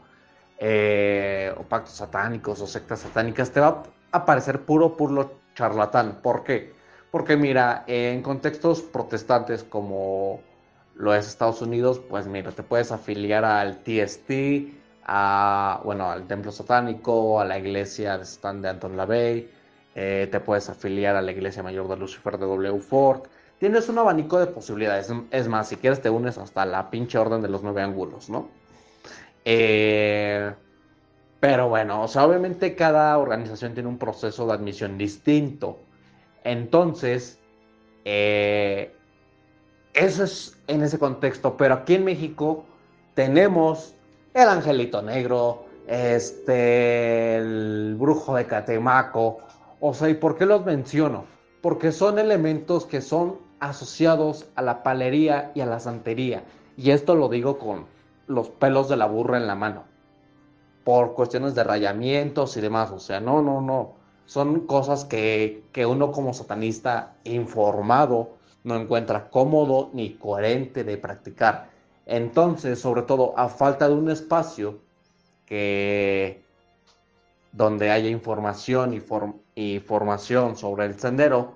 Eh, 0.61 1.55
o 1.57 1.63
pactos 1.63 1.95
satánicos 1.95 2.61
o 2.61 2.67
sectas 2.67 3.01
satánicas, 3.01 3.51
te 3.51 3.61
va 3.61 3.85
a 4.11 4.19
aparecer 4.19 4.63
puro, 4.63 4.97
puro 4.97 5.31
charlatán. 5.55 6.19
¿Por 6.23 6.43
qué? 6.43 6.73
Porque 7.11 7.37
mira, 7.37 7.85
en 7.87 8.23
contextos 8.23 8.83
protestantes 8.83 9.65
como 9.65 10.41
lo 10.95 11.15
es 11.15 11.27
Estados 11.29 11.62
Unidos, 11.62 12.00
pues 12.00 12.27
mira, 12.27 12.50
te 12.50 12.62
puedes 12.62 12.93
afiliar 12.93 13.45
al 13.45 13.79
TST, 13.83 14.31
a, 15.05 15.81
bueno, 15.85 16.11
al 16.11 16.27
templo 16.27 16.53
satánico, 16.53 17.41
a 17.41 17.45
la 17.45 17.59
iglesia 17.59 18.19
de 18.19 18.25
de 18.61 18.69
Anton 18.69 18.97
LaVey, 18.97 19.49
eh, 19.95 20.29
te 20.31 20.41
puedes 20.41 20.69
afiliar 20.69 21.17
a 21.17 21.23
la 21.23 21.33
iglesia 21.33 21.62
mayor 21.62 21.88
de 21.88 21.97
Lucifer 21.97 22.37
de 22.38 22.47
W. 22.47 22.79
Ford. 22.81 23.23
Tienes 23.59 23.88
un 23.88 23.99
abanico 23.99 24.38
de 24.38 24.47
posibilidades. 24.47 25.12
Es 25.31 25.49
más, 25.49 25.69
si 25.69 25.77
quieres 25.77 26.00
te 26.00 26.11
unes 26.11 26.38
hasta 26.38 26.65
la 26.67 26.91
pinche 26.91 27.19
orden 27.19 27.43
de 27.43 27.49
los 27.49 27.62
nueve 27.62 27.83
ángulos, 27.83 28.29
¿no? 28.31 28.49
Eh, 29.45 30.53
pero 31.41 31.69
bueno, 31.69 32.03
o 32.03 32.09
sea, 32.09 32.27
obviamente 32.27 32.75
cada 32.75 33.17
organización 33.19 33.75
tiene 33.75 33.88
un 33.88 33.99
proceso 33.99 34.47
de 34.47 34.53
admisión 34.53 34.99
distinto. 34.99 35.81
Entonces, 36.49 37.38
eh, 38.07 38.97
eso 39.93 40.25
es 40.25 40.57
en 40.67 40.83
ese 40.83 40.99
contexto. 40.99 41.59
Pero 41.59 41.75
aquí 41.75 41.97
en 41.97 42.07
México 42.07 42.64
tenemos 43.12 43.95
el 44.33 44.49
Angelito 44.49 45.02
Negro, 45.02 45.67
este, 45.87 47.37
el 47.37 47.97
Brujo 47.99 48.35
de 48.35 48.47
Catemaco. 48.47 49.40
O 49.81 49.93
sea, 49.93 50.09
¿y 50.09 50.14
por 50.14 50.38
qué 50.38 50.47
los 50.47 50.64
menciono? 50.64 51.26
Porque 51.61 51.93
son 51.93 52.19
elementos 52.19 52.87
que 52.87 53.02
son 53.02 53.37
asociados 53.61 54.47
a 54.55 54.62
la 54.62 54.83
palería 54.83 55.52
y 55.55 55.61
a 55.61 55.67
la 55.67 55.81
santería. 55.81 56.45
Y 56.78 56.93
esto 56.93 57.14
lo 57.14 57.28
digo 57.28 57.59
con 57.59 57.85
los 58.26 58.49
pelos 58.49 58.88
de 58.88 58.97
la 58.97 59.05
burra 59.05 59.37
en 59.37 59.47
la 59.47 59.55
mano. 59.55 59.85
Por 60.83 61.12
cuestiones 61.12 61.55
de 61.55 61.64
rayamientos 61.64 62.57
y 62.57 62.62
demás. 62.62 62.90
O 62.90 63.00
sea, 63.00 63.21
no, 63.21 63.43
no, 63.43 63.61
no. 63.61 63.98
Son 64.29 64.67
cosas 64.67 65.07
que, 65.07 65.65
que 65.73 65.87
uno 65.87 66.13
como 66.13 66.35
satanista 66.35 67.17
informado 67.25 68.37
no 68.63 68.77
encuentra 68.77 69.31
cómodo 69.31 69.89
ni 69.95 70.15
coherente 70.15 70.85
de 70.85 70.99
practicar. 70.99 71.71
Entonces, 72.05 72.79
sobre 72.79 73.03
todo, 73.03 73.33
a 73.39 73.49
falta 73.49 73.89
de 73.89 73.95
un 73.95 74.11
espacio 74.11 74.81
que 75.47 76.43
donde 77.53 77.91
haya 77.91 78.11
información 78.11 78.93
y, 78.93 79.81
formación 79.81 80.57
sobre 80.57 80.85
el 80.85 81.01
sendero, 81.01 81.55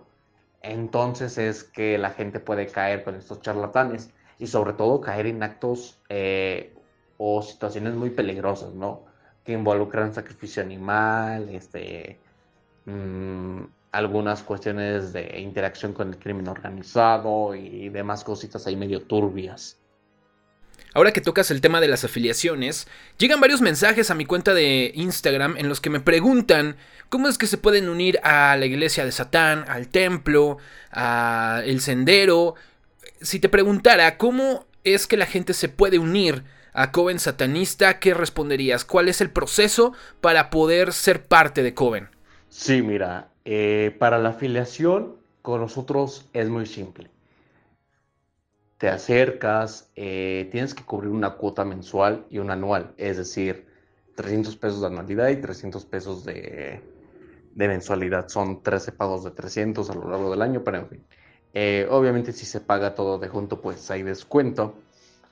entonces 0.62 1.36
es 1.36 1.62
que 1.62 1.98
la 1.98 2.10
gente 2.10 2.40
puede 2.40 2.68
caer 2.68 3.04
con 3.04 3.16
estos 3.16 3.42
charlatanes 3.42 4.10
y 4.38 4.46
sobre 4.46 4.72
todo 4.72 5.02
caer 5.02 5.26
en 5.26 5.42
actos 5.42 6.00
eh, 6.08 6.74
o 7.18 7.42
situaciones 7.42 7.94
muy 7.94 8.08
peligrosas, 8.08 8.72
¿no? 8.72 9.04
Que 9.44 9.52
involucran 9.52 10.14
sacrificio 10.14 10.62
animal, 10.62 11.50
este, 11.50 12.18
mm, 12.84 13.62
algunas 13.92 14.42
cuestiones 14.42 15.12
de 15.12 15.40
interacción 15.40 15.92
con 15.92 16.08
el 16.08 16.18
crimen 16.18 16.48
organizado 16.48 17.54
y 17.54 17.88
demás 17.90 18.24
cositas 18.24 18.66
ahí 18.66 18.76
medio 18.76 19.02
turbias. 19.02 19.78
Ahora 20.94 21.12
que 21.12 21.22
tocas 21.22 21.50
el 21.50 21.62
tema 21.62 21.80
de 21.80 21.88
las 21.88 22.04
afiliaciones, 22.04 22.86
llegan 23.16 23.40
varios 23.40 23.62
mensajes 23.62 24.10
a 24.10 24.14
mi 24.14 24.26
cuenta 24.26 24.52
de 24.52 24.92
Instagram 24.94 25.56
en 25.56 25.68
los 25.68 25.80
que 25.80 25.88
me 25.88 26.00
preguntan 26.00 26.76
cómo 27.08 27.28
es 27.28 27.38
que 27.38 27.46
se 27.46 27.56
pueden 27.56 27.88
unir 27.88 28.20
a 28.22 28.56
la 28.58 28.66
iglesia 28.66 29.04
de 29.04 29.12
Satán, 29.12 29.64
al 29.68 29.88
templo, 29.88 30.58
a 30.90 31.62
el 31.64 31.80
sendero. 31.80 32.56
Si 33.22 33.40
te 33.40 33.48
preguntara 33.48 34.18
cómo 34.18 34.66
es 34.84 35.06
que 35.06 35.16
la 35.16 35.26
gente 35.26 35.54
se 35.54 35.70
puede 35.70 35.98
unir 35.98 36.44
a 36.74 36.92
Coven 36.92 37.18
Satanista, 37.18 37.98
¿qué 37.98 38.12
responderías? 38.12 38.84
¿Cuál 38.84 39.08
es 39.08 39.22
el 39.22 39.30
proceso 39.30 39.94
para 40.20 40.50
poder 40.50 40.92
ser 40.92 41.24
parte 41.24 41.62
de 41.62 41.72
Coven? 41.72 42.10
Sí, 42.52 42.82
mira, 42.82 43.32
eh, 43.44 43.96
para 43.98 44.18
la 44.18 44.28
afiliación 44.28 45.16
con 45.42 45.60
nosotros 45.60 46.28
es 46.32 46.48
muy 46.48 46.66
simple 46.66 47.10
te 48.82 48.88
acercas, 48.88 49.92
eh, 49.94 50.48
tienes 50.50 50.74
que 50.74 50.82
cubrir 50.82 51.12
una 51.12 51.34
cuota 51.34 51.64
mensual 51.64 52.26
y 52.30 52.38
una 52.40 52.54
anual, 52.54 52.92
es 52.96 53.16
decir, 53.16 53.64
300 54.16 54.56
pesos 54.56 54.80
de 54.80 54.88
anualidad 54.88 55.28
y 55.28 55.36
300 55.36 55.84
pesos 55.84 56.24
de, 56.24 56.82
mensualidad. 57.54 58.26
Son 58.26 58.60
13 58.60 58.90
pagos 58.90 59.22
de 59.22 59.30
300 59.30 59.88
a 59.88 59.94
lo 59.94 60.10
largo 60.10 60.32
del 60.32 60.42
año, 60.42 60.64
pero 60.64 60.78
en 60.78 60.88
fin. 60.88 61.06
Eh, 61.54 61.86
obviamente 61.92 62.32
si 62.32 62.44
se 62.44 62.60
paga 62.60 62.96
todo 62.96 63.20
de 63.20 63.28
junto, 63.28 63.60
pues 63.60 63.88
hay 63.92 64.02
descuento. 64.02 64.74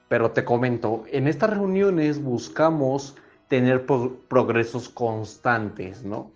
Pero 0.09 0.31
te 0.31 0.45
comento, 0.45 1.03
en 1.11 1.27
estas 1.27 1.51
reuniones 1.51 2.23
buscamos 2.23 3.17
tener 3.49 3.85
progresos 3.85 4.89
constantes, 4.89 6.05
¿no? 6.05 6.31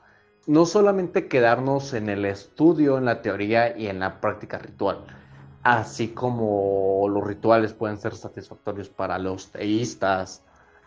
No 0.46 0.66
solamente 0.66 1.28
quedarnos 1.28 1.94
en 1.94 2.08
el 2.08 2.24
estudio, 2.24 2.98
en 2.98 3.06
la 3.06 3.22
teoría 3.22 3.76
y 3.76 3.86
en 3.86 4.00
la 4.00 4.20
práctica 4.20 4.58
ritual 4.58 5.04
así 5.64 6.08
como 6.08 7.08
los 7.08 7.26
rituales 7.26 7.72
pueden 7.72 7.96
ser 7.96 8.14
satisfactorios 8.14 8.90
para 8.90 9.18
los 9.18 9.50
teístas, 9.50 10.42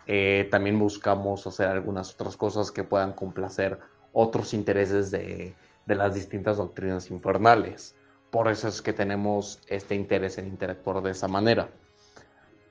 eh, 0.05 0.47
también 0.51 0.79
buscamos 0.79 1.45
hacer 1.47 1.67
algunas 1.67 2.13
otras 2.13 2.37
cosas 2.37 2.71
que 2.71 2.83
puedan 2.83 3.13
complacer 3.13 3.79
otros 4.13 4.53
intereses 4.53 5.11
de, 5.11 5.55
las 5.87 6.13
distintas 6.13 6.57
doctrinas 6.57 7.09
infernales. 7.09 7.95
Por 8.29 8.49
eso 8.49 8.67
es 8.67 8.81
que 8.81 8.93
tenemos 8.93 9.59
este 9.67 9.95
interés 9.95 10.37
en 10.37 10.47
interactuar 10.47 11.01
de 11.01 11.11
esa 11.11 11.27
manera. 11.27 11.69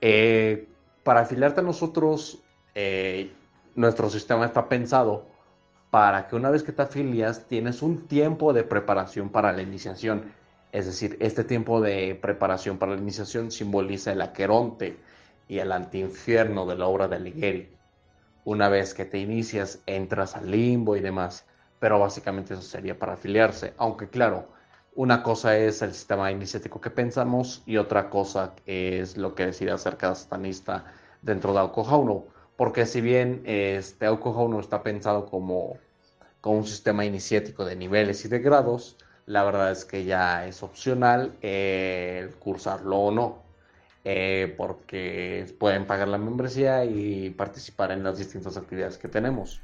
Eh, 0.01 0.69
para 1.03 1.21
afiliarte 1.21 1.61
a 1.61 1.65
nosotros, 1.65 2.43
eh, 2.75 3.33
nuestro 3.75 4.11
sistema 4.11 4.47
está 4.47 4.69
pensado 4.69 5.27
para 5.91 6.29
que 6.29 6.37
una 6.37 6.51
vez 6.51 6.63
que 6.63 6.73
te 6.73 6.83
afilias, 6.83 7.47
tienes 7.47 7.83
un 7.83 8.07
tiempo 8.07 8.53
de 8.53 8.65
preparación 8.65 9.31
para 9.31 9.53
la 9.53 9.63
iniciación 9.63 10.33
es 10.77 10.85
decir, 10.85 11.17
este 11.21 11.43
tiempo 11.43 11.81
de 11.81 12.15
preparación 12.21 12.77
para 12.77 12.93
la 12.93 13.01
iniciación 13.01 13.51
simboliza 13.51 14.13
el 14.13 14.21
aqueronte 14.21 14.99
y 15.49 15.59
el 15.59 15.73
antiinfierno 15.73 16.67
de 16.67 16.77
la 16.77 16.87
obra 16.87 17.09
de 17.09 17.17
Alighieri. 17.17 17.75
Una 18.45 18.69
vez 18.69 18.93
que 18.93 19.07
te 19.07 19.17
inicias, 19.17 19.81
entras 19.87 20.37
al 20.37 20.51
limbo 20.51 20.95
y 20.95 21.01
demás, 21.01 21.47
pero 21.79 21.99
básicamente 21.99 22.53
eso 22.53 22.63
sería 22.63 22.99
para 22.99 23.15
afiliarse. 23.15 23.73
Aunque 23.79 24.11
claro, 24.11 24.49
una 24.95 25.23
cosa 25.23 25.57
es 25.57 25.81
el 25.81 25.95
sistema 25.95 26.31
iniciático 26.31 26.79
que 26.79 26.91
pensamos 26.91 27.63
y 27.65 27.79
otra 27.79 28.11
cosa 28.11 28.53
es 28.67 29.17
lo 29.17 29.35
que 29.35 29.47
decide 29.47 29.71
acerca 29.71 30.15
satanista 30.15 30.85
dentro 31.23 31.55
de 31.55 31.61
Aucohauno. 31.61 32.27
Porque 32.57 32.87
si 32.87 33.01
bien 33.01 33.43
este 33.45 34.07
Aucohauno 34.07 34.61
está 34.61 34.83
pensado 34.83 35.27
como, 35.27 35.79
como 36.41 36.59
un 36.59 36.67
sistema 36.67 37.05
iniciático 37.05 37.65
de 37.65 37.77
niveles 37.77 38.25
y 38.25 38.29
de 38.29 38.39
grados, 38.39 38.97
la 39.27 39.45
verdad 39.45 39.73
es 39.73 39.85
que 39.85 40.05
ya 40.05 40.47
es 40.47 40.63
opcional 40.63 41.37
eh, 41.43 42.33
cursarlo 42.39 42.97
o 42.97 43.11
no, 43.11 43.43
eh, 44.05 44.55
porque 44.57 45.53
pueden 45.59 45.87
pagar 45.87 46.09
la 46.09 46.19
membresía 46.19 46.85
y 46.85 47.31
participar 47.31 47.91
en 47.91 48.05
las 48.05 48.19
distintas 48.19 48.57
actividades 48.57 48.99
que 48.99 49.09
tenemos. 49.09 49.61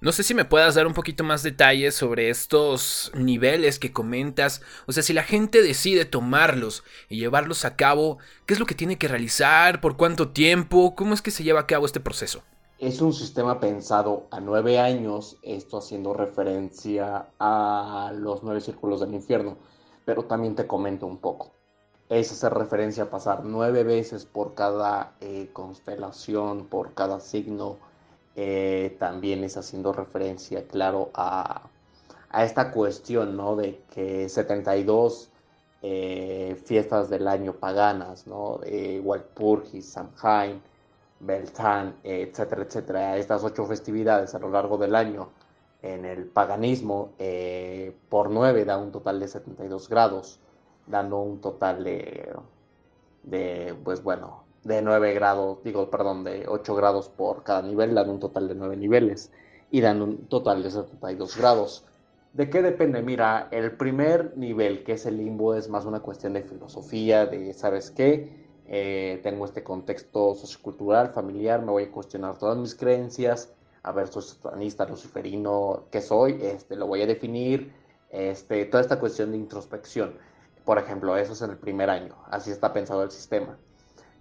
No 0.00 0.12
sé 0.12 0.22
si 0.22 0.34
me 0.34 0.44
puedas 0.44 0.74
dar 0.74 0.86
un 0.86 0.92
poquito 0.92 1.24
más 1.24 1.42
detalles 1.42 1.94
sobre 1.94 2.28
estos 2.28 3.10
niveles 3.14 3.78
que 3.78 3.92
comentas. 3.92 4.60
O 4.86 4.92
sea, 4.92 5.02
si 5.02 5.12
la 5.14 5.22
gente 5.22 5.62
decide 5.62 6.04
tomarlos 6.04 6.84
y 7.08 7.18
llevarlos 7.18 7.64
a 7.64 7.76
cabo, 7.76 8.18
¿qué 8.44 8.54
es 8.54 8.60
lo 8.60 8.66
que 8.66 8.74
tiene 8.74 8.98
que 8.98 9.08
realizar? 9.08 9.80
¿Por 9.80 9.96
cuánto 9.96 10.30
tiempo? 10.30 10.94
¿Cómo 10.94 11.14
es 11.14 11.22
que 11.22 11.30
se 11.30 11.44
lleva 11.44 11.60
a 11.60 11.66
cabo 11.66 11.86
este 11.86 12.00
proceso? 12.00 12.42
Es 12.78 13.00
un 13.00 13.14
sistema 13.14 13.58
pensado 13.58 14.28
a 14.30 14.40
nueve 14.40 14.78
años, 14.78 15.38
esto 15.42 15.78
haciendo 15.78 16.12
referencia 16.14 17.28
a 17.38 18.12
los 18.14 18.42
nueve 18.42 18.60
círculos 18.60 19.00
del 19.00 19.14
infierno, 19.14 19.56
pero 20.04 20.24
también 20.24 20.54
te 20.54 20.66
comento 20.66 21.06
un 21.06 21.18
poco. 21.18 21.52
Es 22.08 22.30
hacer 22.32 22.52
referencia 22.54 23.04
a 23.04 23.10
pasar 23.10 23.44
nueve 23.44 23.82
veces 23.82 24.26
por 24.26 24.54
cada 24.54 25.16
eh, 25.20 25.48
constelación, 25.52 26.66
por 26.66 26.94
cada 26.94 27.20
signo. 27.20 27.78
Eh, 28.36 28.96
también 28.98 29.44
es 29.44 29.56
haciendo 29.56 29.92
referencia, 29.92 30.66
claro, 30.68 31.10
a, 31.14 31.68
esta 32.38 32.70
cuestión, 32.70 33.36
¿no? 33.36 33.56
De 33.56 33.80
que 33.94 34.28
72 34.28 35.30
eh, 35.82 36.60
fiestas 36.64 37.08
del 37.10 37.28
año 37.28 37.54
paganas, 37.54 38.26
¿no? 38.26 38.58
De 38.58 39.00
Walpurgis, 39.00 39.86
Samhain, 39.86 40.60
Beltán, 41.20 41.96
etcétera, 42.04 42.62
etcétera, 42.62 43.16
estas 43.16 43.42
ocho 43.44 43.64
festividades 43.66 44.34
a 44.34 44.38
lo 44.38 44.50
largo 44.50 44.76
del 44.76 44.94
año 44.94 45.30
en 45.82 46.04
el 46.04 46.26
paganismo, 46.26 47.12
eh, 47.18 47.94
por 48.08 48.30
nueve 48.30 48.64
da 48.64 48.78
un 48.78 48.92
total 48.92 49.20
de 49.20 49.28
72 49.28 49.88
grados, 49.88 50.40
dando 50.86 51.18
un 51.20 51.40
total 51.40 51.84
de, 51.84 53.74
pues 53.84 54.02
bueno, 54.02 54.44
de 54.66 54.82
9 54.82 55.14
grados, 55.14 55.62
digo, 55.62 55.90
perdón, 55.90 56.24
de 56.24 56.46
8 56.48 56.74
grados 56.74 57.08
por 57.08 57.44
cada 57.44 57.62
nivel, 57.62 57.94
dando 57.94 58.12
un 58.12 58.20
total 58.20 58.48
de 58.48 58.54
9 58.54 58.76
niveles. 58.76 59.30
y 59.70 59.80
dan 59.80 60.00
un 60.00 60.28
total 60.28 60.62
de 60.62 60.70
72 60.70 61.36
grados. 61.36 61.84
¿De 62.32 62.48
qué 62.50 62.62
depende? 62.62 63.02
Mira, 63.02 63.48
el 63.50 63.72
primer 63.76 64.36
nivel, 64.36 64.84
que 64.84 64.92
es 64.92 65.06
el 65.06 65.16
limbo, 65.16 65.54
es 65.54 65.68
más 65.68 65.84
una 65.86 66.00
cuestión 66.00 66.34
de 66.34 66.42
filosofía, 66.42 67.26
de, 67.26 67.52
¿sabes 67.52 67.90
qué? 67.90 68.30
Eh, 68.68 69.20
tengo 69.22 69.44
este 69.44 69.62
contexto 69.64 70.34
sociocultural, 70.34 71.10
familiar, 71.10 71.62
me 71.62 71.72
voy 71.72 71.84
a 71.84 71.90
cuestionar 71.90 72.38
todas 72.38 72.56
mis 72.58 72.74
creencias, 72.74 73.52
a 73.82 73.92
ver, 73.92 74.08
soy 74.08 74.22
satanista, 74.22 74.86
luciferino, 74.86 75.84
¿qué 75.90 76.00
soy? 76.00 76.38
Este, 76.42 76.76
lo 76.76 76.86
voy 76.86 77.02
a 77.02 77.06
definir, 77.06 77.72
este, 78.10 78.64
toda 78.66 78.82
esta 78.82 79.00
cuestión 79.00 79.30
de 79.32 79.38
introspección. 79.38 80.14
Por 80.64 80.78
ejemplo, 80.78 81.16
eso 81.16 81.32
es 81.32 81.42
en 81.42 81.50
el 81.50 81.58
primer 81.58 81.90
año, 81.90 82.16
así 82.30 82.50
está 82.50 82.72
pensado 82.72 83.02
el 83.02 83.10
sistema. 83.10 83.56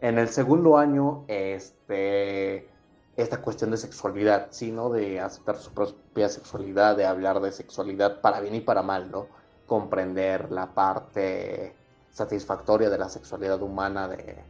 En 0.01 0.17
el 0.17 0.29
segundo 0.29 0.77
año, 0.77 1.23
este, 1.27 2.67
esta 3.15 3.41
cuestión 3.41 3.71
de 3.71 3.77
sexualidad, 3.77 4.47
sino 4.51 4.89
De 4.89 5.19
aceptar 5.19 5.57
su 5.57 5.73
propia 5.73 6.29
sexualidad, 6.29 6.97
de 6.97 7.05
hablar 7.05 7.39
de 7.39 7.51
sexualidad 7.51 8.21
para 8.21 8.41
bien 8.41 8.55
y 8.55 8.61
para 8.61 8.81
mal, 8.81 9.09
¿no? 9.11 9.27
Comprender 9.65 10.51
la 10.51 10.73
parte 10.73 11.75
satisfactoria 12.11 12.89
de 12.89 12.97
la 12.97 13.09
sexualidad 13.09 13.61
humana, 13.61 14.07
de, 14.07 14.43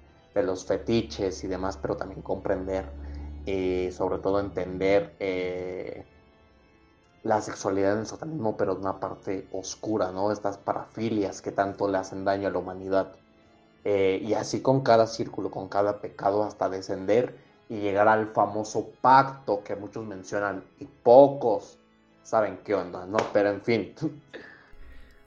los 0.43 0.65
fetiches 0.65 1.43
y 1.43 1.47
demás, 1.47 1.77
pero 1.77 1.95
también 1.95 2.21
comprender 2.21 2.85
y 3.45 3.89
sobre 3.91 4.17
todo 4.19 4.39
entender 4.41 5.15
eh, 5.19 6.05
la 7.23 7.41
sexualidad 7.41 7.97
en 7.97 8.05
satanismo, 8.05 8.57
pero 8.57 8.75
de 8.75 8.81
una 8.81 8.99
parte 8.99 9.47
oscura, 9.51 10.11
¿no? 10.11 10.31
Estas 10.31 10.57
parafilias 10.57 11.41
que 11.41 11.51
tanto 11.51 11.87
le 11.87 11.97
hacen 11.97 12.25
daño 12.25 12.49
a 12.49 12.51
la 12.51 12.59
humanidad. 12.59 13.15
Eh, 13.85 14.19
y 14.25 14.33
así 14.33 14.61
con 14.61 14.81
cada 14.81 15.05
círculo, 15.05 15.51
con 15.51 15.69
cada 15.69 16.01
pecado, 16.01 16.43
hasta 16.43 16.69
descender 16.69 17.35
y 17.69 17.79
llegar 17.79 18.07
al 18.07 18.33
famoso 18.33 18.89
pacto 18.99 19.63
que 19.63 19.75
muchos 19.75 20.05
mencionan 20.05 20.63
y 20.79 20.85
pocos 20.85 21.77
saben 22.23 22.59
qué 22.65 22.73
onda, 22.73 23.05
¿no? 23.05 23.17
Pero 23.31 23.49
en 23.51 23.61
fin. 23.61 23.93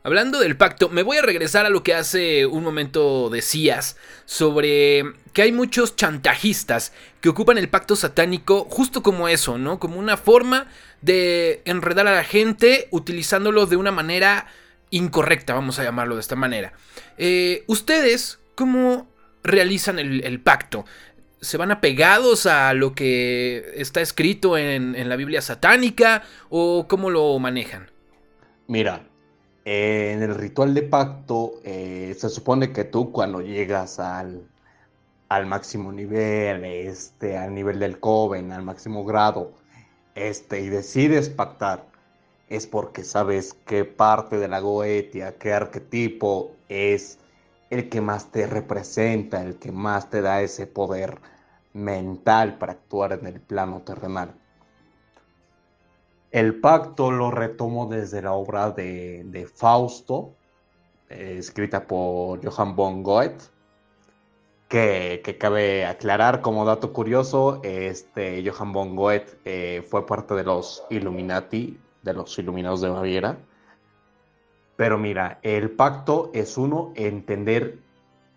Hablando 0.04 0.38
del 0.38 0.56
pacto, 0.56 0.88
me 0.88 1.02
voy 1.02 1.18
a 1.18 1.22
regresar 1.22 1.66
a 1.66 1.70
lo 1.70 1.82
que 1.82 1.94
hace 1.94 2.46
un 2.46 2.64
momento 2.64 3.28
decías 3.30 3.96
sobre 4.24 5.02
que 5.32 5.42
hay 5.42 5.52
muchos 5.52 5.96
chantajistas 5.96 6.92
que 7.20 7.28
ocupan 7.28 7.58
el 7.58 7.68
pacto 7.68 7.94
satánico 7.94 8.66
justo 8.70 9.02
como 9.02 9.28
eso, 9.28 9.58
¿no? 9.58 9.78
Como 9.78 9.98
una 9.98 10.16
forma 10.16 10.66
de 11.02 11.62
enredar 11.64 12.06
a 12.06 12.14
la 12.14 12.24
gente 12.24 12.88
utilizándolo 12.90 13.66
de 13.66 13.76
una 13.76 13.92
manera 13.92 14.46
incorrecta, 14.90 15.52
vamos 15.52 15.78
a 15.78 15.84
llamarlo 15.84 16.14
de 16.14 16.22
esta 16.22 16.36
manera. 16.36 16.72
Eh, 17.18 17.64
¿Ustedes 17.66 18.37
cómo 18.58 19.06
realizan 19.44 19.98
el 19.98 20.40
pacto? 20.40 20.84
se 21.40 21.56
van 21.56 21.70
apegados 21.70 22.46
a 22.46 22.74
lo 22.74 22.94
que 22.94 23.72
está 23.76 24.00
escrito 24.00 24.56
en, 24.58 25.08
la 25.08 25.16
Biblia 25.16 25.40
satánica 25.40 26.22
o 26.48 26.86
cómo 26.88 27.10
lo 27.10 27.38
manejan? 27.38 27.90
Mira, 28.66 29.06
en 29.64 30.22
el 30.22 30.34
ritual 30.34 30.74
de 30.74 30.82
pacto 30.82 31.60
eh, 31.64 32.14
se 32.18 32.28
supone 32.28 32.72
que 32.72 32.84
tú 32.84 33.12
cuando 33.12 33.40
llegas 33.40 33.98
al, 33.98 34.42
al 35.28 35.46
máximo 35.46 35.92
nivel, 35.92 36.64
este, 36.64 37.36
al 37.36 37.54
nivel 37.54 37.78
del 37.78 38.00
coven, 38.00 38.52
al 38.52 38.62
máximo 38.62 39.04
grado, 39.04 39.52
este, 40.14 40.60
y 40.60 40.68
decides 40.68 41.28
pactar, 41.28 41.86
es 42.48 42.66
porque 42.66 43.04
sabes 43.04 43.54
qué 43.66 43.84
parte 43.84 44.38
de 44.38 44.48
la 44.48 44.58
goetia, 44.60 45.36
qué 45.38 45.52
arquetipo 45.52 46.52
es 46.68 47.17
el 47.70 47.88
que 47.88 48.00
más 48.00 48.30
te 48.30 48.46
representa, 48.46 49.42
el 49.42 49.58
que 49.58 49.72
más 49.72 50.10
te 50.10 50.22
da 50.22 50.42
ese 50.42 50.66
poder 50.66 51.18
mental 51.72 52.58
para 52.58 52.72
actuar 52.72 53.12
en 53.12 53.26
el 53.26 53.40
plano 53.40 53.82
terrenal. 53.82 54.34
El 56.30 56.60
pacto 56.60 57.10
lo 57.10 57.30
retomo 57.30 57.86
desde 57.86 58.22
la 58.22 58.32
obra 58.32 58.70
de, 58.70 59.48
Fausto, 59.54 60.34
eh, 61.08 61.36
escrita 61.38 61.86
por 61.86 62.44
Johann 62.44 62.76
von 62.76 63.02
Goethe, 63.02 63.44
que, 64.68 65.36
cabe 65.40 65.86
aclarar 65.86 66.42
como 66.42 66.66
dato 66.66 66.92
curioso, 66.92 67.60
este 67.62 68.44
Johann 68.46 68.72
von 68.72 68.96
Goethe 68.96 69.38
eh, 69.46 69.82
fue 69.88 70.06
parte 70.06 70.34
de 70.34 70.44
los 70.44 70.84
Illuminati, 70.90 71.80
de 72.02 72.12
los 72.12 72.38
Iluminados 72.38 72.82
de 72.82 72.90
Baviera, 72.90 73.38
pero 74.78 74.96
mira, 74.96 75.40
el 75.42 75.72
pacto 75.72 76.30
es 76.32 76.56
uno, 76.56 76.92
entender 76.94 77.80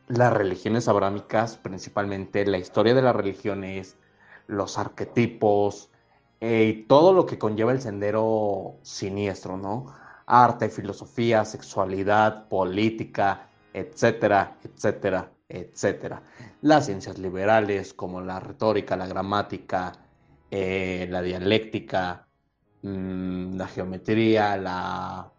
las 0.08 0.34
religiones 0.34 0.88
abrámicas, 0.88 1.58
principalmente 1.58 2.44
la 2.48 2.58
historia 2.58 2.96
de 2.96 3.04
las 3.04 3.16
religiones, 3.16 3.96
los 4.48 4.80
arquetipos 4.80 5.92
eh, 6.40 6.64
y 6.64 6.84
todo 6.88 7.14
lo 7.14 7.28
que 7.28 7.38
conlleva 7.38 7.74
el 7.74 7.80
sendero 7.80 8.78
siniestro, 8.82 9.56
¿no? 9.56 9.94
Arte, 10.26 10.70
filosofía, 10.70 11.46
sexualidad, 11.46 12.48
política, 12.48 13.48
etcétera, 13.72 14.58
etcétera, 14.64 15.32
etcétera. 15.48 16.24
Las 16.64 16.88
ciencias 16.88 17.20
liberales 17.20 17.94
como 17.94 18.20
la 18.20 18.40
retórica, 18.40 18.98
la 18.98 19.06
gramática, 19.06 19.92
eh, 20.50 21.06
la 21.08 21.22
dialéctica, 21.22 22.26
mm, 22.82 23.58
la 23.58 23.68
geometría, 23.68 24.58
la, 24.58 25.32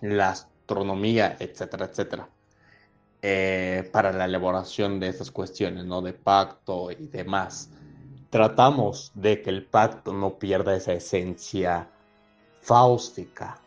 la 0.00 0.30
astronomía, 0.30 1.36
etcétera, 1.38 1.86
etcétera. 1.86 2.28
Eh, 3.22 3.88
para 3.92 4.12
la 4.12 4.24
elaboración 4.24 4.98
de 4.98 5.08
esas 5.08 5.30
cuestiones, 5.30 5.84
¿no? 5.84 6.00
De 6.00 6.14
pacto 6.14 6.90
y 6.90 7.08
demás. 7.08 7.70
Tratamos 8.30 9.12
de 9.14 9.42
que 9.42 9.50
el 9.50 9.66
pacto 9.66 10.12
no 10.12 10.38
pierda 10.38 10.74
esa 10.74 10.92
esencia 10.94 11.90
fáustica, 12.60 13.60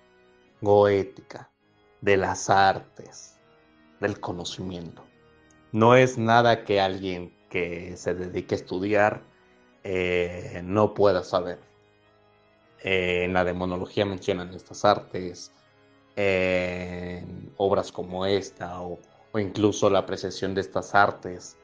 goética, 0.61 1.49
de 2.01 2.17
las 2.17 2.49
artes, 2.49 3.39
del 3.99 4.19
conocimiento. 4.19 5.03
No 5.71 5.95
es 5.95 6.17
nada 6.17 6.63
que 6.65 6.81
alguien 6.81 7.33
que 7.49 7.95
se 7.95 8.13
dedique 8.13 8.55
a 8.55 8.57
estudiar 8.57 9.21
eh, 9.83 10.61
no 10.63 10.93
pueda 10.93 11.23
saber. 11.23 11.59
Eh, 12.83 13.23
en 13.25 13.33
la 13.33 13.43
demonología 13.43 14.05
mencionan 14.05 14.53
estas 14.53 14.83
artes, 14.83 15.51
en 16.15 17.51
obras 17.57 17.91
como 17.91 18.25
esta 18.25 18.81
o, 18.81 18.99
o 19.31 19.39
incluso 19.39 19.89
la 19.89 19.99
apreciación 19.99 20.53
de 20.55 20.61
estas 20.61 20.95
artes 20.95 21.57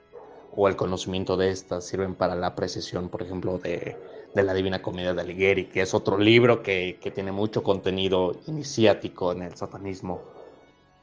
o 0.56 0.68
el 0.68 0.76
conocimiento 0.76 1.38
de 1.38 1.52
estas 1.52 1.86
sirven 1.86 2.16
para 2.16 2.36
la 2.36 2.48
apreciación, 2.48 3.10
por 3.10 3.22
ejemplo, 3.22 3.58
de, 3.58 3.98
la 4.34 4.54
Divina 4.54 4.82
Comedia 4.82 5.14
de 5.14 5.22
Alighieri, 5.22 5.66
que 5.66 5.82
es 5.82 5.94
otro 5.94 6.18
libro 6.18 6.64
que, 6.64 6.98
que, 7.02 7.12
tiene 7.12 7.32
mucho 7.32 7.64
contenido 7.64 8.36
iniciático 8.48 9.32
en 9.32 9.44
el 9.44 9.56
satanismo, 9.56 10.22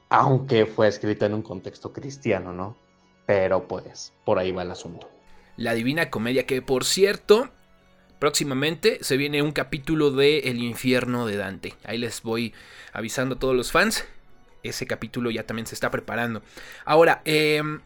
aunque 0.09 0.67
fue 0.67 0.89
escrito 0.89 1.27
en 1.27 1.35
un 1.35 1.43
contexto 1.43 1.93
cristiano, 1.93 2.53
¿no? 2.53 2.77
Pero 3.27 3.67
pues 3.67 4.13
por 4.25 4.39
ahí 4.39 4.53
va 4.53 4.63
el 4.63 4.71
asunto. 4.71 5.09
La 5.57 5.75
Divina 5.75 6.11
Comedia, 6.11 6.47
que 6.47 6.63
por 6.63 6.85
cierto, 6.85 7.49
próximamente 8.19 8.99
se 9.03 9.17
viene 9.17 9.43
un 9.43 9.53
capítulo 9.53 10.11
de 10.11 10.39
El 10.41 10.63
infierno 10.63 11.27
de 11.27 11.37
Dante. 11.37 11.75
Ahí 11.85 11.99
les 11.99 12.23
voy 12.23 12.55
avisando 12.93 13.37
a 13.37 13.39
todos 13.39 13.55
los 13.55 13.73
fans 13.73 14.07
ese 14.69 14.87
capítulo 14.87 15.31
ya 15.31 15.45
también 15.45 15.67
se 15.67 15.75
está 15.75 15.91
preparando. 15.91 16.43
Ahora, 16.85 17.23
em, 17.25 17.81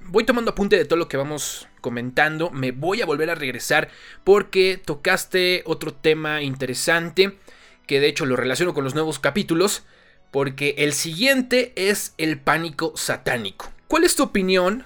voy 0.00 0.24
tomando 0.24 0.52
apunte 0.52 0.76
de 0.76 0.84
todo 0.84 0.98
lo 0.98 1.08
que 1.08 1.16
vamos 1.16 1.68
comentando. 1.80 2.50
Me 2.50 2.72
voy 2.72 3.02
a 3.02 3.06
volver 3.06 3.30
a 3.30 3.34
regresar 3.34 3.90
porque 4.24 4.80
tocaste 4.82 5.62
otro 5.66 5.92
tema 5.94 6.42
interesante 6.42 7.38
que 7.86 8.00
de 8.00 8.08
hecho 8.08 8.26
lo 8.26 8.36
relaciono 8.36 8.74
con 8.74 8.84
los 8.84 8.94
nuevos 8.94 9.18
capítulos. 9.18 9.84
Porque 10.30 10.76
el 10.78 10.92
siguiente 10.92 11.72
es 11.74 12.14
el 12.16 12.38
pánico 12.38 12.92
satánico. 12.96 13.72
¿Cuál 13.88 14.04
es 14.04 14.14
tu 14.14 14.22
opinión 14.22 14.84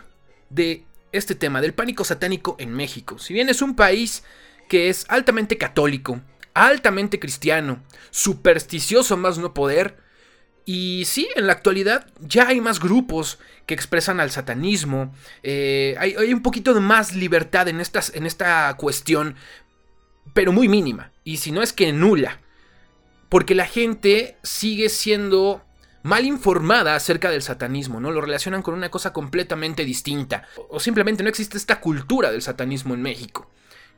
de 0.49 0.85
este 1.13 1.35
tema, 1.35 1.61
del 1.61 1.75
pánico 1.75 2.03
satánico 2.03 2.57
en 2.59 2.73
México? 2.73 3.19
Si 3.19 3.35
bien 3.35 3.51
es 3.51 3.61
un 3.61 3.77
país 3.77 4.25
que 4.75 4.89
es 4.89 5.07
altamente 5.09 5.57
católico, 5.57 6.21
altamente 6.53 7.21
cristiano, 7.21 7.81
supersticioso 8.11 9.17
más 9.17 9.39
no 9.39 9.55
poder, 9.55 9.99
y 10.65 11.05
sí, 11.05 11.29
en 11.37 11.47
la 11.47 11.53
actualidad 11.53 12.09
ya 12.19 12.49
hay 12.49 12.61
más 12.61 12.81
grupos 12.81 13.39
que 13.67 13.75
expresan 13.75 14.19
al 14.19 14.33
satanismo. 14.33 15.15
Eh, 15.45 15.95
hay, 15.97 16.35
un 16.35 16.43
poquito 16.43 16.75
de 16.75 16.81
más 16.81 17.15
libertad 17.15 17.69
en, 17.69 17.81
en 17.81 18.27
esta 18.27 18.77
cuestión, 18.77 19.37
pero 20.33 20.51
muy 20.51 20.67
mínima. 20.67 21.13
Y 21.23 21.37
si 21.37 21.53
no 21.53 21.63
es 21.63 21.73
que 21.73 21.93
nula. 21.93 22.41
Porque 23.29 23.55
la 23.55 23.67
gente 23.67 24.39
sigue 24.43 24.89
siendo 24.89 25.65
mal 26.03 26.25
informada 26.25 26.97
acerca 26.97 27.31
del 27.31 27.43
satanismo, 27.43 28.01
¿no? 28.01 28.11
Lo 28.11 28.21
relacionan 28.21 28.63
con 28.63 28.75
una 28.75 28.91
cosa 28.91 29.13
completamente 29.13 29.85
distinta. 29.85 30.49
O 30.69 30.81
simplemente 30.81 31.23
no 31.23 31.29
existe 31.29 31.59
esta 31.59 31.79
cultura 31.79 32.33
del 32.33 32.43
satanismo 32.43 32.95
en 32.95 33.03
México. 33.03 33.49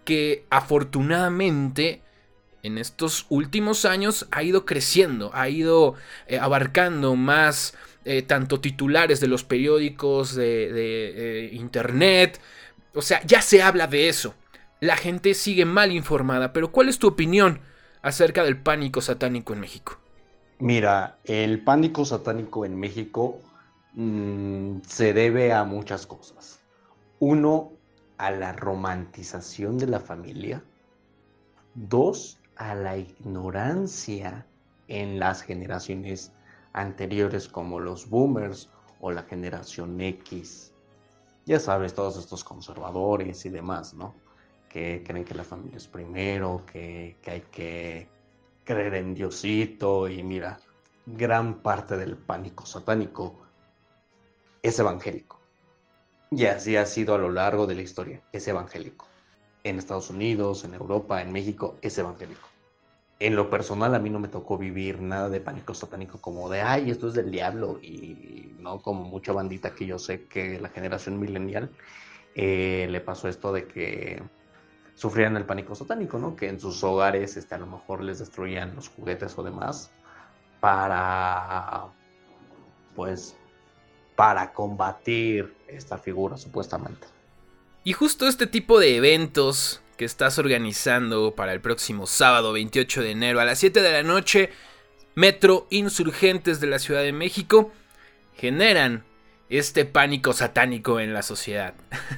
Que 0.07 0.47
afortunadamente 0.49 2.01
en 2.63 2.79
estos 2.79 3.27
últimos 3.29 3.85
años 3.85 4.27
ha 4.31 4.43
ido 4.43 4.65
creciendo, 4.65 5.31
ha 5.35 5.49
ido 5.49 5.95
eh, 6.27 6.39
abarcando 6.39 7.15
más 7.15 7.75
eh, 8.05 8.23
tanto 8.23 8.61
titulares 8.61 9.21
de 9.21 9.29
los 9.29 9.45
periódicos, 9.45 10.35
de, 10.35 10.71
eh, 10.73 11.51
internet, 11.53 12.41
o 12.95 13.03
sea, 13.03 13.21
ya 13.25 13.43
se 13.43 13.63
habla 13.63 13.87
de 13.87 14.09
eso. 14.09 14.35
la 14.81 14.97
gente 14.97 15.35
sigue 15.35 15.65
mal 15.65 15.91
informada. 15.93 16.53
Pero 16.53 16.71
¿cuál 16.71 16.89
es 16.89 16.99
tu 16.99 17.09
opinión 17.09 17.61
acerca 18.03 18.45
del 18.45 18.59
pánico 18.59 19.01
satánico 19.01 19.53
en 19.53 19.61
México? 19.61 19.99
Mira, 20.59 21.19
el 21.25 21.63
pánico 21.63 22.05
satánico 22.05 22.65
en 22.65 22.79
México 22.79 23.41
mm, 23.95 24.81
se 24.87 25.13
debe 25.13 25.53
a 25.53 25.65
muchas 25.65 26.07
cosas. 26.07 26.61
Uno, 27.19 27.76
a 28.19 28.31
la 28.31 28.53
romantización 28.53 29.79
de 29.79 29.87
la 29.87 30.01
familia. 30.01 30.63
Dos, 31.75 32.39
a 32.57 32.75
la 32.75 32.97
ignorancia 32.97 34.47
en 34.89 35.19
las 35.19 35.43
generaciones 35.43 36.33
anteriores 36.73 37.49
como 37.49 37.81
los 37.81 38.09
boomers 38.09 38.71
o 39.01 39.11
la 39.11 39.23
generación 39.25 40.01
X. 40.01 40.73
Ya 41.45 41.61
sabes, 41.61 41.95
todos 41.95 42.17
estos 42.17 42.45
conservadores 42.45 43.45
y 43.47 43.51
demás, 43.51 43.95
¿no? 43.95 44.15
Que 44.69 45.03
creen 45.07 45.25
que 45.25 45.35
la 45.35 45.45
familia 45.45 45.77
es 45.77 45.87
primero, 45.87 46.65
que, 46.67 47.17
que 47.23 47.31
hay 47.31 47.41
que 47.53 48.09
creer 48.65 48.95
en 48.95 49.15
Diosito 49.15 50.09
y 50.09 50.23
mira, 50.23 50.59
gran 51.07 51.63
parte 51.63 51.97
del 51.97 52.17
pánico 52.17 52.67
satánico 52.67 53.39
es 54.61 54.79
evangélico. 54.79 55.41
Y 56.31 56.47
así 56.47 56.77
ha 56.77 56.87
sido 56.87 57.15
a 57.15 57.19
lo 57.19 57.31
largo 57.31 57.67
de 57.67 57.75
la 57.75 57.83
historia, 57.83 58.21
es 58.33 58.47
evangélico. 58.49 59.07
En 59.63 59.79
Estados 59.79 60.11
Unidos, 60.11 60.65
en 60.65 60.75
Europa, 60.75 61.23
en 61.23 61.33
México, 61.33 61.77
es 61.83 61.97
evangélico. 61.99 62.49
En 63.19 63.35
lo 63.35 63.49
personal 63.49 63.95
a 63.95 63.99
mí 63.99 64.11
no 64.11 64.19
me 64.19 64.29
tocó 64.29 64.59
vivir 64.59 65.01
nada 65.01 65.29
de 65.31 65.41
pánico 65.41 65.73
satánico 65.73 66.21
como 66.21 66.51
de, 66.51 66.61
ay, 66.61 66.91
esto 66.91 67.09
es 67.09 67.15
del 67.15 67.31
diablo 67.31 67.79
y 67.81 68.55
no 68.59 68.83
como 68.83 69.05
mucha 69.05 69.33
bandita 69.33 69.75
que 69.75 69.87
yo 69.87 69.99
sé 69.99 70.27
que 70.27 70.61
la 70.61 70.69
generación 70.69 71.19
millennial 71.19 71.71
eh, 72.35 72.87
le 72.91 73.01
pasó 73.01 73.29
esto 73.29 73.53
de 73.53 73.67
que 73.67 74.23
sufrían 74.95 75.37
el 75.37 75.47
pánico 75.47 75.75
satánico, 75.75 76.19
¿no? 76.19 76.37
Que 76.37 76.49
en 76.49 76.61
sus 76.61 76.83
hogares 76.85 77.37
este, 77.37 77.55
a 77.55 77.59
lo 77.59 77.67
mejor 77.67 78.03
les 78.03 78.19
destruían 78.19 78.75
los 78.75 78.89
juguetes 78.89 79.39
o 79.39 79.43
demás 79.43 79.91
para, 80.61 81.87
pues, 82.95 83.37
para 84.17 84.53
combatir 84.53 85.55
esta 85.69 85.99
figura 85.99 86.37
supuestamente. 86.37 87.07
Y 87.85 87.93
justo 87.93 88.27
este 88.27 88.47
tipo 88.47 88.81
de 88.81 88.97
eventos 88.97 89.81
que 89.97 90.05
estás 90.05 90.39
organizando 90.39 91.35
para 91.35 91.53
el 91.53 91.61
próximo 91.61 92.07
sábado 92.07 92.53
28 92.53 93.03
de 93.03 93.11
enero 93.13 93.41
a 93.41 93.45
las 93.45 93.61
7 93.61 93.81
de 93.81 93.93
la 93.93 94.03
noche, 94.03 94.51
Metro 95.15 95.67
Insurgentes 95.71 96.61
de 96.61 96.67
la 96.67 96.79
Ciudad 96.79 97.03
de 97.03 97.13
México, 97.13 97.71
generan 98.35 99.05
este 99.49 99.85
pánico 99.85 100.33
satánico 100.33 100.99
en 100.99 101.15
la 101.15 101.23
sociedad. 101.23 101.75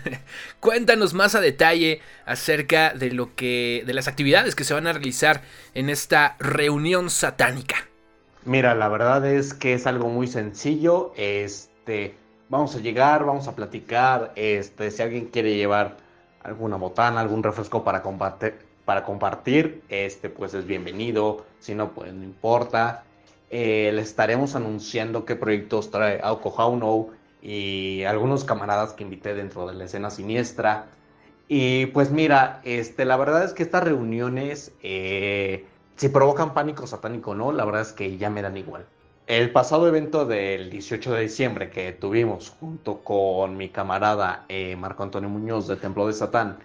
Cuéntanos 0.61 1.15
más 1.15 1.35
a 1.35 1.41
detalle 1.41 2.01
acerca 2.25 2.95
de 2.95 3.13
lo 3.13 3.35
que 3.35 3.83
de 3.87 3.93
las 3.93 4.09
actividades 4.09 4.55
que 4.55 4.65
se 4.65 4.75
van 4.75 4.87
a 4.87 4.93
realizar 4.93 5.43
en 5.75 5.91
esta 5.91 6.37
reunión 6.39 7.11
satánica. 7.11 7.77
Mira, 8.45 8.75
la 8.75 8.89
verdad 8.89 9.27
es 9.27 9.53
que 9.53 9.75
es 9.75 9.87
algo 9.87 10.09
muy 10.09 10.27
sencillo. 10.27 11.13
Este, 11.88 12.14
vamos 12.51 12.77
a 12.77 12.81
llegar, 12.81 13.24
vamos 13.24 13.48
a 13.48 13.57
platicar. 13.57 14.33
Este, 14.37 14.90
si 14.90 15.01
alguien 15.01 15.29
quiere 15.29 15.57
llevar 15.57 15.96
alguna 16.42 16.77
botana, 16.77 17.18
algún 17.20 17.42
refresco 17.42 17.83
para 17.83 18.03
compartir, 18.03 19.83
este, 19.88 20.29
pues 20.29 20.53
es 20.53 20.66
bienvenido. 20.66 21.46
Si 21.61 21.74
no, 21.74 21.94
pues 21.94 22.12
no 22.12 22.24
importa. 22.24 23.05
Eh, 23.48 23.90
le 23.94 24.03
estaremos 24.03 24.55
anunciando 24.55 25.24
qué 25.24 25.35
proyectos 25.35 25.90
trae 25.90 26.20
Auco 26.22 26.51
How 26.51 27.11
y 27.40 28.05
algunos 28.05 28.44
camaradas 28.44 28.92
que 28.92 29.05
invité 29.05 29.33
dentro 29.35 29.66
de 29.66 29.72
la 29.72 29.85
escena 29.85 30.11
siniestra. 30.11 30.88
Y 31.48 31.87
pues 31.87 32.11
mira, 32.11 32.61
este, 32.64 33.07
la 33.07 33.16
verdad 33.16 33.44
es 33.44 33.55
que 33.55 33.62
estas 33.62 33.83
reuniones, 33.83 34.72
eh, 34.83 35.64
si 35.96 36.11
provocan 36.11 36.53
pánico 36.53 36.87
satánico 36.87 37.31
o 37.31 37.35
no, 37.35 37.51
la 37.51 37.64
verdad 37.64 37.81
es 37.81 37.94
que 37.94 38.18
ya 38.18 38.29
me 38.29 38.42
dan 38.42 38.59
igual. 38.59 38.85
El 39.29 39.53
pasado 39.53 39.87
evento 39.87 40.25
del 40.25 40.71
18 40.71 41.12
de 41.12 41.21
diciembre 41.21 41.69
que 41.69 41.93
tuvimos 41.93 42.49
junto 42.49 43.05
con 43.05 43.59
mi 43.59 43.69
camarada 43.69 44.47
eh, 44.49 44.75
Marco 44.75 45.03
Antonio 45.03 45.29
Muñoz 45.29 45.69
de 45.69 45.77
Templo 45.77 46.07
de 46.07 46.14
Satán, 46.14 46.57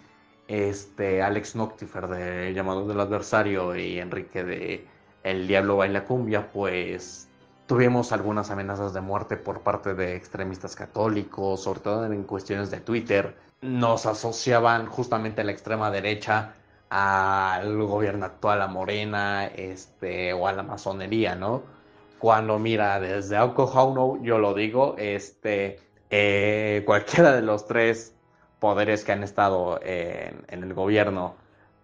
este, 0.48 1.22
Alex 1.22 1.58
Noctifer 1.58 2.08
de 2.08 2.54
Llamado 2.54 2.88
del 2.88 3.02
Adversario 3.02 3.76
y 3.76 4.00
Enrique 4.00 4.46
de 4.46 4.88
El 5.24 5.46
Diablo 5.46 5.76
Baila 5.76 6.06
Cumbia, 6.06 6.54
pues 6.54 7.28
tuvimos 7.68 8.14
algunas 8.14 8.50
amenazas 8.50 8.94
de 8.94 9.02
muerte 9.02 9.36
por 9.36 9.60
parte 9.60 9.94
de 9.94 10.16
extremistas 10.16 10.74
católicos, 10.74 11.64
sobre 11.64 11.82
todo 11.82 12.06
en 12.06 12.24
cuestiones 12.24 12.72
de 12.72 12.80
Twitter. 12.80 13.36
Nos 13.60 14.06
asociaban 14.06 14.86
justamente 14.86 15.42
a 15.42 15.44
la 15.44 15.52
extrema 15.52 15.92
derecha 15.92 16.54
al 16.90 17.76
gobierno 17.84 18.26
actual, 18.26 18.62
a 18.62 18.68
Morena, 18.68 19.48
este, 19.48 20.32
o 20.32 20.48
a 20.48 20.54
la 20.54 20.64
masonería, 20.64 21.36
¿no? 21.36 21.83
Cuando 22.24 22.58
mira, 22.58 23.02
desde 23.02 23.36
Auco 23.36 24.18
yo 24.24 24.38
lo 24.38 24.54
digo, 24.54 24.96
este, 24.98 25.82
eh, 26.10 26.82
cualquiera 26.86 27.34
de 27.34 27.42
los 27.42 27.68
tres 27.68 28.16
poderes 28.60 29.04
que 29.04 29.12
han 29.12 29.24
estado 29.24 29.78
en, 29.84 30.46
el 30.48 30.74
gobierno, 30.74 31.36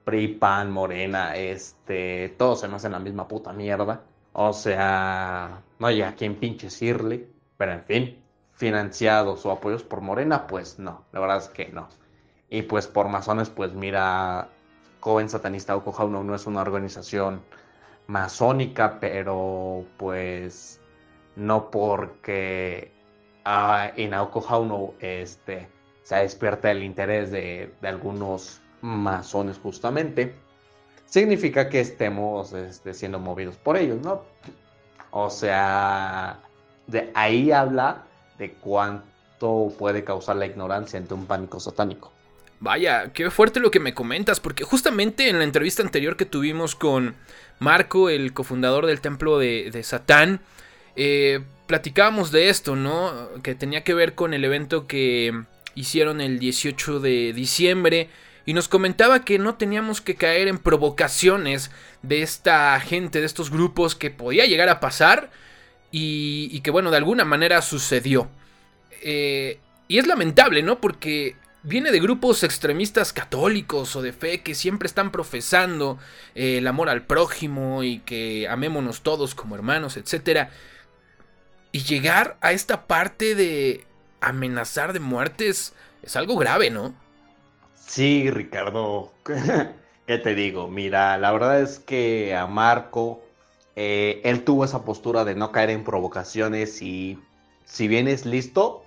PRI, 0.06 0.30
PAN, 0.36 0.72
Morena, 0.72 1.36
este, 1.36 2.36
todos 2.38 2.62
se 2.62 2.70
me 2.70 2.78
hacen 2.78 2.94
la 2.94 3.00
misma 3.00 3.28
puta 3.28 3.52
mierda. 3.52 4.04
O 4.32 4.54
sea, 4.54 5.62
no 5.78 5.88
hay 5.88 6.04
a 6.04 6.16
quien 6.16 6.36
pinche 6.40 6.68
decirle, 6.68 7.28
pero 7.58 7.74
en 7.74 7.84
fin, 7.84 8.24
financiados 8.54 9.46
o 9.46 9.52
apoyos 9.52 9.84
por 9.84 10.00
Morena, 10.00 10.48
pues 10.48 10.80
no, 10.80 11.04
la 11.12 11.20
verdad 11.20 11.40
es 11.40 11.50
que 11.50 11.68
no. 11.68 11.90
Y 12.50 12.62
pues 12.62 12.88
por 12.88 13.10
masones, 13.10 13.50
pues 13.50 13.74
mira, 13.74 14.48
Joven 15.02 15.28
Satanista 15.28 15.76
o 15.76 16.08
no 16.08 16.34
es 16.34 16.48
una 16.48 16.62
organización 16.62 17.42
masónica, 18.10 19.00
pero 19.00 19.86
pues 19.98 20.82
no 21.36 21.70
porque 21.70 22.92
ah, 23.46 23.92
en 23.96 24.14
Auco 24.14 24.96
este, 25.00 25.70
se 26.04 26.16
despierta 26.16 26.72
el 26.72 26.84
interés 26.84 27.30
de, 27.32 27.72
de 27.82 27.88
algunos 27.88 28.62
masones 28.82 29.60
justamente 29.60 30.34
significa 31.06 31.70
que 31.70 31.80
estemos 31.80 32.54
este, 32.54 32.94
siendo 32.94 33.20
movidos 33.20 33.58
por 33.58 33.78
ellos, 33.78 34.02
¿no? 34.02 34.24
O 35.12 35.30
sea, 35.30 36.40
de 36.88 37.12
ahí 37.14 37.52
habla 37.52 38.06
de 38.38 38.54
cuánto 38.54 39.72
puede 39.78 40.04
causar 40.04 40.36
la 40.36 40.46
ignorancia 40.48 41.00
ante 41.00 41.14
un 41.14 41.26
pánico 41.26 41.60
satánico. 41.60 42.12
Vaya, 42.62 43.14
qué 43.14 43.32
fuerte 43.32 43.62
lo 43.62 43.72
que 43.72 43.80
me 43.80 43.94
comentas, 43.94 44.40
porque 44.40 44.66
justamente 44.66 45.30
en 45.30 45.38
la 45.38 45.46
entrevista 45.46 45.82
anterior 45.82 46.18
que 46.18 46.26
tuvimos 46.26 46.76
con 46.76 47.16
Marco, 47.60 48.10
el 48.10 48.34
cofundador 48.34 48.86
del 48.86 49.02
templo 49.02 49.38
de, 49.38 49.82
Satán, 49.84 50.42
eh, 50.96 51.42
platicábamos 51.68 52.32
de 52.32 52.50
esto, 52.50 52.76
¿no? 52.76 53.30
Que 53.44 53.56
tenía 53.56 53.84
que 53.84 53.94
ver 53.94 54.16
con 54.16 54.34
el 54.34 54.44
evento 54.44 54.88
que 54.88 55.44
hicieron 55.76 56.22
el 56.22 56.40
18 56.40 57.00
de 57.00 57.34
diciembre 57.34 58.10
y 58.46 58.54
nos 58.54 58.68
comentaba 58.68 59.24
que 59.24 59.38
no 59.38 59.56
teníamos 59.56 60.02
que 60.02 60.16
caer 60.16 60.48
en 60.48 60.58
provocaciones 60.58 61.72
de 62.02 62.22
esta 62.22 62.80
gente, 62.80 63.20
de 63.20 63.26
estos 63.26 63.52
grupos 63.52 63.96
que 63.96 64.10
podía 64.10 64.46
llegar 64.46 64.70
a 64.70 64.80
pasar 64.80 65.30
y, 65.92 66.60
que 66.62 66.72
bueno, 66.72 66.92
de 66.92 66.98
alguna 66.98 67.26
manera 67.26 67.62
sucedió. 67.62 68.30
Eh, 69.04 69.60
y 69.88 69.98
es 69.98 70.08
lamentable, 70.08 70.64
¿no? 70.64 70.82
Porque 70.82 71.36
viene 71.64 71.92
de 71.92 72.00
grupos 72.00 72.44
extremistas 72.44 73.14
católicos 73.14 73.96
o 73.96 74.02
de 74.02 74.14
fe 74.14 74.42
que 74.42 74.56
siempre 74.56 74.88
están 74.88 75.12
profesando 75.12 75.98
eh, 76.36 76.60
el 76.60 76.68
amor 76.68 76.90
al 76.90 77.04
prójimo 77.04 77.84
y 77.84 78.00
que 78.00 78.48
amémonos 78.48 79.02
todos 79.02 79.36
como 79.36 79.56
hermanos, 79.56 79.98
etc. 79.98 80.50
Y 81.72 81.80
llegar 81.84 82.38
a 82.42 82.52
esta 82.52 82.88
parte 82.88 83.36
de 83.36 83.86
amenazar 84.22 84.94
de 84.94 85.00
muertes 85.00 85.74
es 86.02 86.16
algo 86.16 86.38
grave, 86.38 86.70
¿no? 86.70 86.94
Sí, 87.76 88.30
Ricardo, 88.30 89.12
¿qué 90.08 90.18
te 90.18 90.36
digo? 90.36 90.68
Mira, 90.68 91.18
la 91.18 91.32
verdad 91.32 91.62
es 91.62 91.80
que 91.80 92.36
a 92.36 92.48
Marco, 92.48 93.24
eh, 93.76 94.22
él 94.24 94.44
tuvo 94.44 94.66
esa 94.66 94.86
postura 94.86 95.26
de 95.26 95.36
no 95.36 95.52
caer 95.52 95.72
en 95.72 95.84
provocaciones 95.84 96.82
y 96.82 97.20
si 97.66 97.88
bien 97.88 98.08
es 98.08 98.26
listo, 98.26 98.84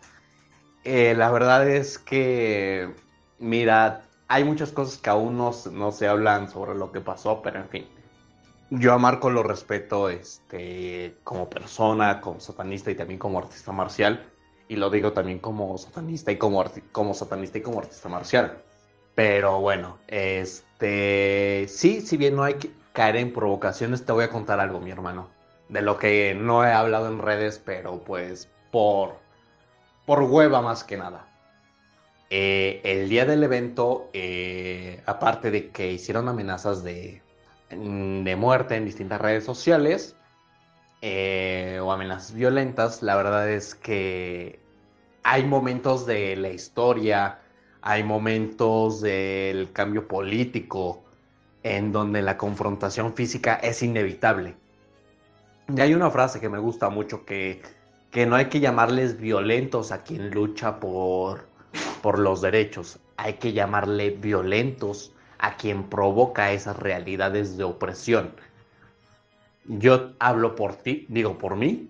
eh, 0.84 1.14
la 1.16 1.30
verdad 1.30 1.68
es 1.68 1.98
que, 1.98 2.94
mira, 3.38 4.02
hay 4.28 4.44
muchas 4.44 4.72
cosas 4.72 4.98
que 4.98 5.10
aún 5.10 5.36
no, 5.36 5.52
se 5.52 6.08
hablan 6.08 6.50
sobre 6.50 6.74
lo 6.74 6.90
que 6.90 7.00
pasó, 7.00 7.42
pero 7.42 7.60
en 7.60 7.68
fin. 7.68 7.86
Yo 8.70 8.94
a 8.94 8.98
Marco 8.98 9.28
lo 9.28 9.42
respeto 9.42 10.08
este, 10.08 11.18
como 11.24 11.50
persona, 11.50 12.20
como 12.22 12.40
satanista 12.40 12.90
y 12.90 12.94
también 12.94 13.18
como 13.18 13.38
artista 13.38 13.72
marcial. 13.72 14.26
Y 14.68 14.76
lo 14.76 14.88
digo 14.88 15.12
también 15.12 15.38
como 15.38 15.76
satanista 15.76 16.32
y 16.32 16.38
como, 16.38 16.64
como 16.92 17.12
satanista 17.12 17.58
y 17.58 17.60
como 17.60 17.80
artista 17.80 18.08
marcial. 18.08 18.62
Pero 19.14 19.60
bueno, 19.60 19.98
este, 20.08 21.66
sí, 21.68 22.00
si 22.00 22.16
bien 22.16 22.34
no 22.34 22.44
hay 22.44 22.54
que 22.54 22.70
caer 22.94 23.16
en 23.16 23.32
provocaciones, 23.32 24.06
te 24.06 24.12
voy 24.12 24.24
a 24.24 24.30
contar 24.30 24.60
algo, 24.60 24.80
mi 24.80 24.90
hermano, 24.90 25.28
de 25.68 25.82
lo 25.82 25.98
que 25.98 26.34
no 26.34 26.64
he 26.64 26.72
hablado 26.72 27.08
en 27.08 27.18
redes, 27.18 27.60
pero 27.62 28.02
pues 28.02 28.48
por, 28.70 29.16
por 30.06 30.22
hueva 30.22 30.60
más 30.62 30.84
que 30.84 30.96
nada. 30.96 31.26
Eh, 32.30 32.80
el 32.84 33.08
día 33.08 33.26
del 33.26 33.44
evento, 33.44 34.08
eh, 34.14 35.02
aparte 35.06 35.50
de 35.50 35.70
que 35.70 35.92
hicieron 35.92 36.28
amenazas 36.28 36.82
de, 36.82 37.20
de 37.68 38.36
muerte 38.36 38.76
en 38.76 38.86
distintas 38.86 39.20
redes 39.20 39.44
sociales 39.44 40.16
eh, 41.02 41.78
o 41.82 41.92
amenazas 41.92 42.32
violentas, 42.32 43.02
la 43.02 43.16
verdad 43.16 43.50
es 43.50 43.74
que 43.74 44.60
hay 45.22 45.44
momentos 45.44 46.06
de 46.06 46.36
la 46.36 46.48
historia, 46.48 47.40
hay 47.82 48.02
momentos 48.02 49.00
del 49.02 49.72
cambio 49.72 50.08
político 50.08 51.02
en 51.62 51.92
donde 51.92 52.22
la 52.22 52.38
confrontación 52.38 53.14
física 53.14 53.56
es 53.56 53.82
inevitable. 53.82 54.56
Y 55.68 55.80
hay 55.80 55.94
una 55.94 56.10
frase 56.10 56.40
que 56.40 56.48
me 56.48 56.58
gusta 56.58 56.88
mucho 56.88 57.24
que, 57.24 57.62
que 58.12 58.26
no 58.26 58.36
hay 58.36 58.44
que 58.44 58.60
llamarles 58.60 59.18
violentos 59.18 59.90
a 59.90 60.04
quien 60.04 60.30
lucha 60.30 60.78
por 60.78 61.52
por 62.02 62.18
los 62.18 62.42
derechos. 62.42 62.98
Hay 63.16 63.34
que 63.34 63.52
llamarle 63.52 64.10
violentos 64.10 65.12
a 65.38 65.56
quien 65.56 65.84
provoca 65.84 66.52
esas 66.52 66.76
realidades 66.76 67.56
de 67.56 67.64
opresión. 67.64 68.32
Yo 69.64 70.10
hablo 70.18 70.54
por 70.56 70.74
ti, 70.74 71.06
digo 71.08 71.38
por 71.38 71.56
mí. 71.56 71.88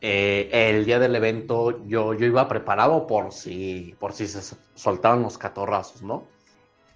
Eh, 0.00 0.50
el 0.52 0.84
día 0.84 0.98
del 0.98 1.14
evento 1.14 1.84
yo, 1.86 2.12
yo 2.14 2.26
iba 2.26 2.48
preparado 2.48 3.06
por 3.06 3.32
si, 3.32 3.94
por 3.98 4.12
si 4.12 4.26
se 4.26 4.56
soltaban 4.74 5.22
los 5.22 5.38
catorrazos, 5.38 6.02
¿no? 6.02 6.24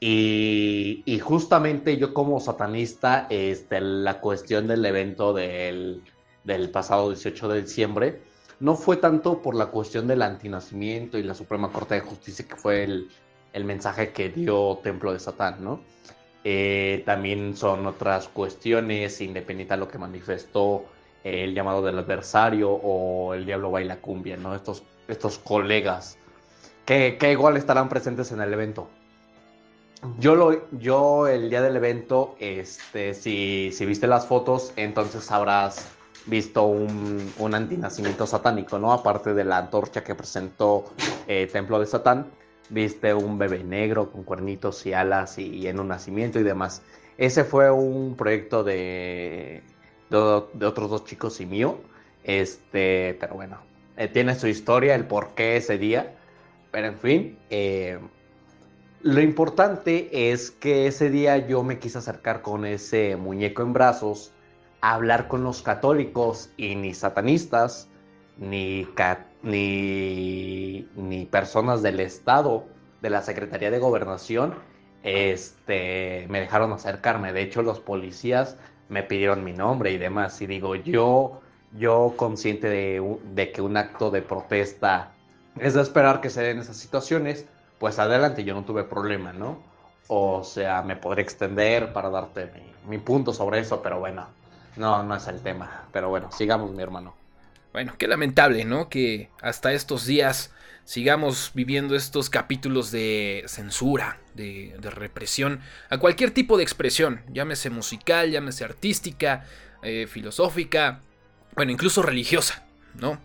Y, 0.00 1.02
y, 1.06 1.20
justamente 1.20 1.96
yo 1.96 2.12
como 2.12 2.38
satanista, 2.38 3.26
este, 3.30 3.80
la 3.80 4.20
cuestión 4.20 4.66
del 4.66 4.84
evento 4.84 5.32
del, 5.32 6.02
del 6.44 6.70
pasado 6.70 7.08
18 7.08 7.48
de 7.48 7.62
diciembre, 7.62 8.20
no 8.60 8.74
fue 8.74 8.96
tanto 8.96 9.42
por 9.42 9.54
la 9.54 9.66
cuestión 9.66 10.06
del 10.06 10.22
antinacimiento 10.22 11.18
y 11.18 11.22
la 11.22 11.34
Suprema 11.34 11.70
Corte 11.70 11.94
de 11.94 12.00
Justicia, 12.00 12.46
que 12.48 12.56
fue 12.56 12.84
el, 12.84 13.10
mensaje 13.64 14.12
que 14.12 14.28
dio 14.28 14.78
Templo 14.82 15.12
de 15.12 15.18
Satán, 15.18 15.64
¿no? 15.64 15.80
Eh, 16.44 17.02
también 17.06 17.56
son 17.56 17.86
otras 17.86 18.28
cuestiones, 18.28 19.20
independiente 19.20 19.74
a 19.74 19.76
lo 19.78 19.88
que 19.88 19.98
manifestó 19.98 20.84
el 21.24 21.54
llamado 21.54 21.82
del 21.82 21.98
adversario 21.98 22.70
o 22.70 23.34
el 23.34 23.46
Diablo 23.46 23.70
Baila 23.70 23.96
Cumbia, 23.96 24.36
¿no? 24.36 24.54
Estos, 24.54 24.82
estos 25.08 25.38
colegas 25.38 26.18
que, 26.86 27.18
igual 27.32 27.56
estarán 27.56 27.88
presentes 27.88 28.30
en 28.32 28.40
el 28.40 28.52
evento. 28.52 28.88
Yo, 30.18 30.36
lo, 30.36 30.70
yo 30.78 31.26
el 31.26 31.50
día 31.50 31.62
del 31.62 31.76
evento, 31.76 32.36
este, 32.38 33.12
si, 33.12 33.70
si 33.72 33.86
viste 33.86 34.06
las 34.06 34.26
fotos, 34.26 34.72
entonces 34.76 35.24
sabrás 35.24 35.88
visto 36.26 36.66
un, 36.66 37.32
un 37.38 37.54
antinacimiento 37.54 38.26
satánico, 38.26 38.78
¿no? 38.78 38.92
Aparte 38.92 39.32
de 39.34 39.44
la 39.44 39.58
antorcha 39.58 40.02
que 40.02 40.14
presentó 40.14 40.84
eh, 41.26 41.48
Templo 41.50 41.78
de 41.78 41.86
Satán, 41.86 42.26
viste 42.68 43.14
un 43.14 43.38
bebé 43.38 43.62
negro 43.62 44.10
con 44.10 44.24
cuernitos 44.24 44.84
y 44.86 44.92
alas 44.92 45.38
y, 45.38 45.66
en 45.68 45.78
un 45.78 45.88
nacimiento 45.88 46.40
y 46.40 46.42
demás. 46.42 46.82
Ese 47.16 47.44
fue 47.44 47.70
un 47.70 48.16
proyecto 48.16 48.64
de, 48.64 49.62
de, 50.10 50.66
otros 50.66 50.90
dos 50.90 51.04
chicos 51.04 51.40
y 51.40 51.46
mío. 51.46 51.78
Este, 52.24 53.16
pero 53.20 53.34
bueno, 53.34 53.58
eh, 53.96 54.08
tiene 54.08 54.34
su 54.34 54.48
historia, 54.48 54.94
el 54.94 55.06
por 55.06 55.34
qué 55.34 55.56
ese 55.56 55.78
día. 55.78 56.16
Pero 56.72 56.88
en 56.88 56.98
fin, 56.98 57.38
eh, 57.48 57.98
lo 59.02 59.20
importante 59.20 60.30
es 60.32 60.50
que 60.50 60.88
ese 60.88 61.08
día 61.10 61.46
yo 61.46 61.62
me 61.62 61.78
quise 61.78 61.98
acercar 61.98 62.42
con 62.42 62.66
ese 62.66 63.16
muñeco 63.16 63.62
en 63.62 63.72
brazos 63.72 64.32
hablar 64.80 65.28
con 65.28 65.42
los 65.44 65.62
católicos 65.62 66.50
y 66.56 66.74
ni 66.74 66.94
satanistas, 66.94 67.88
ni, 68.38 68.86
ni, 69.42 70.88
ni 70.94 71.24
personas 71.26 71.82
del 71.82 72.00
Estado, 72.00 72.64
de 73.02 73.10
la 73.10 73.22
Secretaría 73.22 73.70
de 73.70 73.78
Gobernación, 73.78 74.54
este, 75.02 76.26
me 76.28 76.40
dejaron 76.40 76.72
acercarme. 76.72 77.32
De 77.32 77.42
hecho, 77.42 77.62
los 77.62 77.80
policías 77.80 78.56
me 78.88 79.02
pidieron 79.02 79.44
mi 79.44 79.52
nombre 79.52 79.92
y 79.92 79.98
demás. 79.98 80.40
Y 80.40 80.46
digo, 80.46 80.74
yo, 80.74 81.40
yo 81.78 82.14
consciente 82.16 82.68
de, 82.68 83.18
de 83.34 83.52
que 83.52 83.62
un 83.62 83.76
acto 83.76 84.10
de 84.10 84.22
protesta 84.22 85.12
es 85.58 85.74
de 85.74 85.82
esperar 85.82 86.20
que 86.20 86.30
se 86.30 86.42
den 86.42 86.58
esas 86.58 86.76
situaciones, 86.76 87.46
pues 87.78 87.98
adelante, 87.98 88.44
yo 88.44 88.54
no 88.54 88.64
tuve 88.64 88.84
problema, 88.84 89.32
¿no? 89.32 89.58
O 90.08 90.44
sea, 90.44 90.82
me 90.82 90.96
podré 90.96 91.22
extender 91.22 91.92
para 91.92 92.10
darte 92.10 92.50
mi 92.86 92.98
punto 92.98 93.32
sobre 93.32 93.60
eso, 93.60 93.82
pero 93.82 93.98
bueno, 93.98 94.26
no, 94.76 95.02
no 95.02 95.16
es 95.16 95.26
el 95.28 95.40
tema. 95.40 95.84
Pero 95.92 96.08
bueno, 96.08 96.30
sigamos, 96.32 96.70
mi 96.70 96.82
hermano. 96.82 97.14
Bueno, 97.72 97.94
qué 97.98 98.08
lamentable, 98.08 98.64
¿no? 98.64 98.88
Que 98.88 99.28
hasta 99.42 99.72
estos 99.72 100.06
días 100.06 100.52
sigamos 100.86 101.50
viviendo 101.52 101.96
estos 101.96 102.30
capítulos 102.30 102.90
de 102.90 103.44
censura, 103.48 104.18
de, 104.34 104.74
represión 104.82 105.60
a 105.90 105.98
cualquier 105.98 106.30
tipo 106.30 106.56
de 106.56 106.62
expresión, 106.62 107.22
llámese 107.28 107.70
musical, 107.70 108.30
llámese 108.30 108.64
artística, 108.64 109.44
eh, 109.82 110.06
filosófica, 110.08 111.00
bueno, 111.56 111.72
incluso 111.72 112.02
religiosa, 112.02 112.64
¿no? 112.94 113.18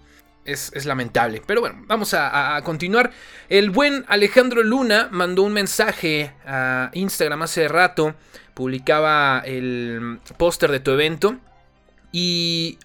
Es, 0.46 0.86
lamentable. 0.86 1.42
Pero 1.46 1.62
bueno, 1.62 1.84
vamos 1.88 2.14
a, 2.14 2.60
continuar. 2.64 3.12
El 3.50 3.70
buen 3.70 4.06
Alejandro 4.08 4.64
Luna 4.64 5.10
mandó 5.12 5.44
un 5.44 5.54
mensaje 5.54 6.34
a 6.46 6.90
Instagram 6.94 7.44
hace 7.44 7.68
rato. 7.68 8.16
Publicaba 8.54 9.44
el 9.46 10.20
póster 10.38 10.72
de 10.72 10.80
tu 10.80 10.92
evento. 10.92 11.38
Y 12.12 12.80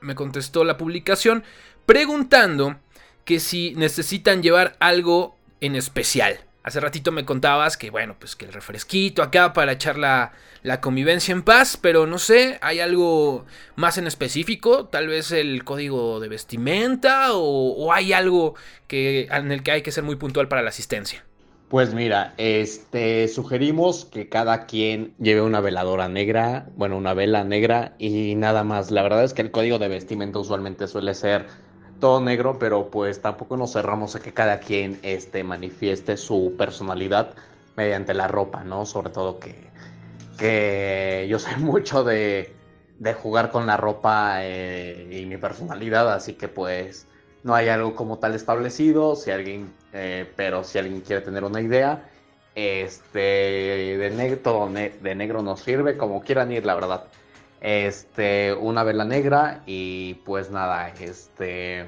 me 0.00 0.14
contestó 0.14 0.64
la 0.64 0.76
publicación 0.76 1.44
preguntando 1.86 2.76
que 3.24 3.40
si 3.40 3.74
necesitan 3.74 4.42
llevar 4.42 4.76
algo 4.80 5.36
en 5.60 5.76
especial. 5.76 6.38
Hace 6.66 6.80
ratito 6.80 7.12
me 7.12 7.24
contabas 7.24 7.76
que, 7.76 7.90
bueno, 7.90 8.16
pues 8.18 8.34
que 8.34 8.44
el 8.44 8.52
refresquito 8.52 9.22
acá 9.22 9.52
para 9.52 9.70
echar 9.70 9.96
la, 9.96 10.32
convivencia 10.80 11.30
en 11.30 11.44
paz, 11.44 11.78
pero 11.80 12.08
no 12.08 12.18
sé, 12.18 12.58
¿hay 12.60 12.80
algo 12.80 13.44
más 13.76 13.98
en 13.98 14.08
específico? 14.08 14.86
Tal 14.86 15.06
vez 15.06 15.30
el 15.30 15.62
código 15.62 16.18
de 16.18 16.26
vestimenta 16.26 17.28
o, 17.34 17.92
hay 17.92 18.12
algo 18.12 18.56
que, 18.88 19.28
en 19.30 19.52
el 19.52 19.62
que 19.62 19.70
hay 19.70 19.82
que 19.82 19.92
ser 19.92 20.02
muy 20.02 20.16
puntual 20.16 20.48
para 20.48 20.62
la 20.62 20.70
asistencia. 20.70 21.24
Pues 21.68 21.94
mira, 21.94 22.34
este 22.36 23.28
sugerimos 23.28 24.04
que 24.04 24.28
cada 24.28 24.66
quien 24.66 25.14
lleve 25.20 25.42
una 25.42 25.60
veladora 25.60 26.08
negra, 26.08 26.66
bueno, 26.74 26.96
una 26.96 27.14
vela 27.14 27.44
negra 27.44 27.94
y 28.00 28.34
nada 28.34 28.64
más. 28.64 28.90
La 28.90 29.04
verdad 29.04 29.22
es 29.22 29.34
que 29.34 29.42
el 29.42 29.52
código 29.52 29.78
de 29.78 29.86
vestimenta 29.86 30.40
usualmente 30.40 30.88
suele 30.88 31.14
ser 31.14 31.46
todo 32.00 32.20
negro, 32.20 32.58
pero 32.58 32.90
pues 32.90 33.20
tampoco 33.20 33.56
nos 33.56 33.72
cerramos 33.72 34.16
a 34.16 34.20
que 34.20 34.32
cada 34.32 34.60
quien 34.60 34.98
este, 35.02 35.44
manifieste 35.44 36.16
su 36.16 36.54
personalidad 36.58 37.34
mediante 37.76 38.14
la 38.14 38.28
ropa, 38.28 38.64
¿no? 38.64 38.86
Sobre 38.86 39.10
todo 39.10 39.38
que, 39.38 39.54
que 40.38 41.26
yo 41.28 41.38
sé 41.38 41.56
mucho 41.58 42.04
de, 42.04 42.54
de 42.98 43.14
jugar 43.14 43.50
con 43.50 43.66
la 43.66 43.76
ropa 43.76 44.38
eh, 44.42 45.08
y 45.10 45.26
mi 45.26 45.36
personalidad, 45.36 46.12
así 46.12 46.34
que 46.34 46.48
pues 46.48 47.06
no 47.42 47.54
hay 47.54 47.68
algo 47.68 47.94
como 47.94 48.18
tal 48.18 48.34
establecido, 48.34 49.14
si 49.16 49.30
alguien, 49.30 49.72
eh, 49.92 50.30
pero 50.36 50.64
si 50.64 50.78
alguien 50.78 51.00
quiere 51.00 51.22
tener 51.22 51.44
una 51.44 51.60
idea, 51.60 52.10
este, 52.54 53.18
de 53.18 54.10
negro, 54.10 54.38
todo 54.38 54.68
de 54.68 55.14
negro 55.14 55.42
nos 55.42 55.60
sirve, 55.60 55.96
como 55.96 56.22
quieran 56.22 56.50
ir, 56.52 56.64
la 56.64 56.74
verdad 56.74 57.04
este, 57.60 58.54
una 58.54 58.82
vela 58.82 59.04
negra 59.04 59.62
y 59.66 60.14
pues 60.24 60.50
nada, 60.50 60.88
este, 61.00 61.86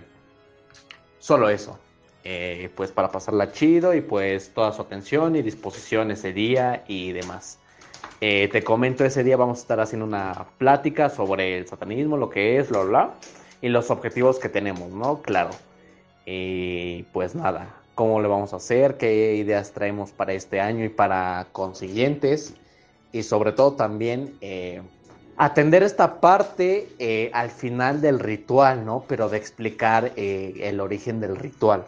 solo 1.19 1.51
eso. 1.51 1.79
Eh, 2.25 2.69
pues 2.75 2.91
para 2.91 3.11
pasarla 3.11 3.53
chido 3.53 3.95
y 3.95 4.01
pues 4.01 4.53
toda 4.53 4.73
su 4.73 4.83
atención 4.83 5.37
y 5.37 5.43
disposición 5.43 6.11
ese 6.11 6.33
día 6.33 6.85
y 6.87 7.13
demás. 7.13 7.59
Eh, 8.21 8.49
te 8.51 8.63
comento, 8.63 9.05
ese 9.05 9.23
día 9.23 9.37
vamos 9.37 9.59
a 9.59 9.63
estar 9.63 9.81
haciendo 9.81 10.05
una 10.05 10.47
plática 10.59 11.09
sobre 11.09 11.59
el 11.59 11.69
satanismo, 11.69 12.17
lo 12.17 12.29
que 12.29 12.59
es, 12.59 12.69
bla, 12.69 12.83
bla, 12.83 13.15
y 13.63 13.69
los 13.69 13.91
objetivos 13.91 14.39
que 14.39 14.49
tenemos, 14.49 14.91
¿no? 14.91 15.23
Claro. 15.23 15.51
Y 16.27 17.05
pues 17.13 17.35
nada, 17.35 17.75
cómo 17.95 18.21
le 18.21 18.29
vamos 18.29 18.53
a 18.53 18.57
hacer, 18.57 18.97
qué 18.97 19.37
ideas 19.37 19.73
traemos 19.73 20.11
para 20.11 20.33
este 20.33 20.61
año 20.61 20.85
y 20.85 20.89
para 20.89 21.47
consiguientes. 21.53 22.55
Y 23.13 23.23
sobre 23.23 23.53
todo 23.53 23.73
también, 23.73 24.37
eh, 24.41 24.83
atender 25.38 25.83
esta 25.83 26.20
parte 26.20 26.88
eh, 26.98 27.31
al 27.33 27.51
final 27.51 28.01
del 28.01 28.18
ritual, 28.18 28.85
¿no? 28.85 29.05
Pero 29.09 29.29
de 29.29 29.38
explicar 29.38 30.12
eh, 30.16 30.55
el 30.61 30.81
origen 30.81 31.20
del 31.20 31.37
ritual. 31.37 31.85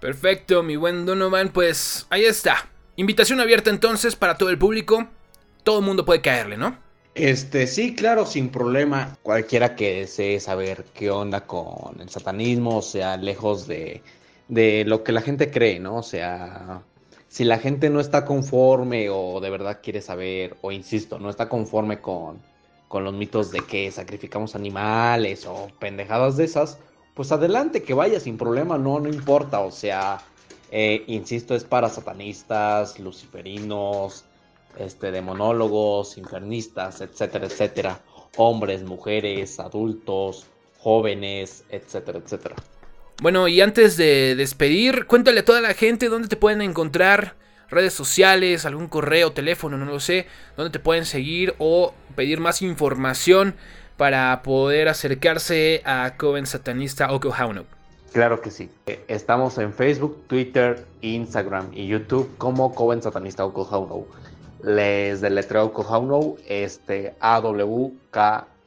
Perfecto, 0.00 0.62
mi 0.62 0.76
buen 0.76 1.04
Donovan, 1.04 1.50
pues 1.50 2.06
ahí 2.10 2.24
está. 2.24 2.68
Invitación 2.96 3.40
abierta 3.40 3.70
entonces 3.70 4.16
para 4.16 4.38
todo 4.38 4.50
el 4.50 4.58
público. 4.58 5.06
Todo 5.64 5.80
el 5.80 5.84
mundo 5.84 6.04
puede 6.04 6.20
caerle, 6.20 6.56
¿no? 6.56 6.76
Este, 7.14 7.66
sí, 7.66 7.94
claro, 7.94 8.24
sin 8.24 8.48
problema. 8.48 9.16
Cualquiera 9.22 9.76
que 9.76 10.00
desee 10.00 10.40
saber 10.40 10.84
qué 10.94 11.10
onda 11.10 11.42
con 11.42 12.00
el 12.00 12.08
satanismo, 12.08 12.78
o 12.78 12.82
sea, 12.82 13.16
lejos 13.16 13.66
de, 13.66 14.02
de 14.48 14.84
lo 14.86 15.04
que 15.04 15.12
la 15.12 15.20
gente 15.20 15.50
cree, 15.50 15.78
¿no? 15.78 15.96
O 15.96 16.02
sea, 16.02 16.82
si 17.32 17.44
la 17.44 17.58
gente 17.58 17.88
no 17.88 17.98
está 17.98 18.26
conforme 18.26 19.08
o 19.08 19.40
de 19.40 19.48
verdad 19.48 19.80
quiere 19.82 20.02
saber, 20.02 20.54
o 20.60 20.70
insisto, 20.70 21.18
no 21.18 21.30
está 21.30 21.48
conforme 21.48 22.02
con, 22.02 22.42
los 22.92 23.14
mitos 23.14 23.50
de 23.50 23.60
que 23.60 23.90
sacrificamos 23.90 24.54
animales 24.54 25.46
o 25.46 25.68
pendejadas 25.78 26.36
de 26.36 26.44
esas, 26.44 26.78
pues 27.14 27.32
adelante, 27.32 27.82
que 27.82 27.94
vaya 27.94 28.20
sin 28.20 28.36
problema, 28.36 28.76
no, 28.76 29.00
no 29.00 29.08
importa, 29.08 29.60
o 29.60 29.70
sea, 29.70 30.20
Eh, 30.74 31.04
insisto, 31.06 31.54
es 31.54 31.64
para 31.64 31.88
satanistas, 31.90 32.98
luciferinos, 32.98 34.24
este, 34.78 35.10
demonólogos, 35.10 36.16
infernistas, 36.16 37.00
etcétera, 37.02 37.46
etcétera. 37.46 38.00
Hombres, 38.38 38.82
mujeres, 38.82 39.60
adultos, 39.60 40.46
jóvenes, 40.78 41.64
etcétera, 41.68 42.18
etcétera. 42.20 42.56
Bueno, 43.22 43.46
y 43.46 43.60
antes 43.60 43.96
de 43.96 44.34
despedir, 44.34 45.06
cuéntale 45.06 45.40
a 45.40 45.44
toda 45.44 45.60
la 45.60 45.74
gente 45.74 46.08
dónde 46.08 46.26
te 46.26 46.34
pueden 46.34 46.60
encontrar, 46.60 47.36
redes 47.70 47.92
sociales, 47.94 48.66
algún 48.66 48.88
correo, 48.88 49.30
teléfono, 49.30 49.78
no 49.78 49.84
lo 49.84 50.00
sé, 50.00 50.26
dónde 50.56 50.72
te 50.72 50.80
pueden 50.80 51.04
seguir 51.04 51.54
o 51.58 51.94
pedir 52.16 52.40
más 52.40 52.62
información 52.62 53.54
para 53.96 54.42
poder 54.42 54.88
acercarse 54.88 55.82
a 55.84 56.14
Coven 56.16 56.46
Satanista 56.46 57.12
Oklahoma. 57.12 57.62
Claro 58.12 58.40
que 58.40 58.50
sí. 58.50 58.68
Eh, 58.86 59.04
estamos 59.06 59.56
en 59.58 59.72
Facebook, 59.72 60.24
Twitter, 60.26 60.84
Instagram 61.02 61.68
y 61.72 61.86
YouTube 61.86 62.28
como 62.38 62.74
Coven 62.74 63.02
Satanista 63.02 63.44
Oklahoma. 63.44 64.04
Les 64.64 65.20
deletreo 65.20 65.66
Oklahoma, 65.66 66.34
este 66.48 67.14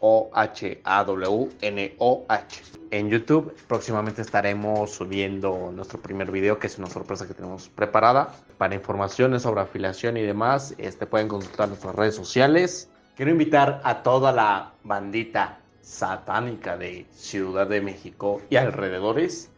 A-W-K-O-H-A-W-N-O-H. 0.02 2.62
En 2.92 3.10
YouTube 3.10 3.56
próximamente 3.68 4.22
estaremos 4.22 4.92
subiendo 4.92 5.72
nuestro 5.74 6.00
primer 6.00 6.32
video, 6.32 6.60
que 6.60 6.68
es 6.68 6.78
una 6.78 6.88
sorpresa 6.88 7.28
que 7.28 7.34
tenemos 7.34 7.70
preparada. 7.70 8.34
Para 8.58 8.76
informaciones 8.76 9.42
sobre 9.42 9.62
afiliación 9.62 10.18
y 10.18 10.22
demás, 10.22 10.76
este, 10.78 11.06
pueden 11.06 11.28
consultar 11.28 11.68
nuestras 11.68 11.96
redes 11.96 12.16
sociales. 12.16 12.90
Quiero 13.16 13.32
invitar 13.32 13.82
a 13.84 14.04
toda 14.04 14.32
la 14.32 14.74
bandita 14.84 15.60
satánica 15.82 16.78
de 16.78 17.06
Ciudad 17.12 17.68
de 17.68 17.82
México 17.82 18.42
y 18.50 18.58
alrededores 18.58 19.50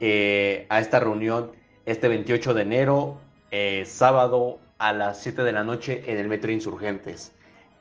eh, 0.00 0.66
a 0.68 0.80
esta 0.80 1.00
reunión 1.00 1.52
este 1.86 2.08
28 2.08 2.54
de 2.54 2.62
enero, 2.62 3.18
eh, 3.50 3.84
sábado 3.86 4.58
a 4.78 4.92
las 4.92 5.22
7 5.22 5.42
de 5.42 5.52
la 5.52 5.64
noche 5.64 6.04
en 6.06 6.18
el 6.18 6.28
Metro 6.28 6.50
Insurgentes. 6.50 7.32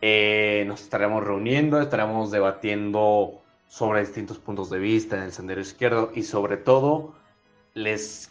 Eh, 0.01 0.63
nos 0.67 0.81
estaremos 0.81 1.23
reuniendo, 1.23 1.79
estaremos 1.79 2.31
debatiendo 2.31 3.41
sobre 3.67 4.01
distintos 4.01 4.39
puntos 4.39 4.69
de 4.69 4.79
vista 4.79 5.15
en 5.17 5.23
el 5.23 5.31
sendero 5.31 5.61
izquierdo 5.61 6.11
y 6.13 6.23
sobre 6.23 6.57
todo 6.57 7.13
les 7.73 8.29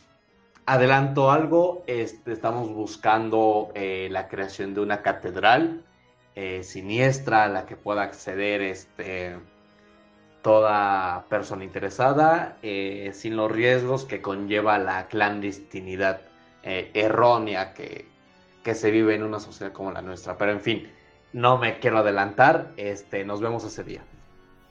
adelanto 0.66 1.30
algo, 1.30 1.82
este, 1.86 2.32
estamos 2.32 2.72
buscando 2.72 3.72
la 3.74 4.28
creación 4.28 4.74
de 4.74 4.80
una 4.80 5.02
catedral 5.02 5.82
siniestra 6.62 7.44
a 7.44 7.48
la 7.48 7.66
que 7.66 7.76
pueda 7.76 8.02
acceder 8.02 8.60
este, 8.60 9.36
toda 10.42 11.26
persona 11.28 11.64
interesada 11.64 12.56
eh, 12.62 13.10
sin 13.14 13.36
los 13.36 13.50
riesgos 13.50 14.04
que 14.04 14.22
conlleva 14.22 14.78
la 14.78 15.06
clandestinidad 15.08 16.22
eh, 16.62 16.90
errónea 16.94 17.74
que, 17.74 18.08
se 18.74 18.92
vive 18.92 19.16
en 19.16 19.24
una 19.24 19.40
sociedad 19.40 19.72
como 19.72 19.90
la 19.90 20.00
nuestra. 20.00 20.38
Pero 20.38 20.52
en 20.52 20.60
fin, 20.60 20.88
no 21.32 21.58
me 21.58 21.78
quiero 21.78 21.98
adelantar, 21.98 22.72
este, 22.76 23.24
nos 23.24 23.40
vemos 23.40 23.64
ese 23.64 23.84
día. 23.84 24.02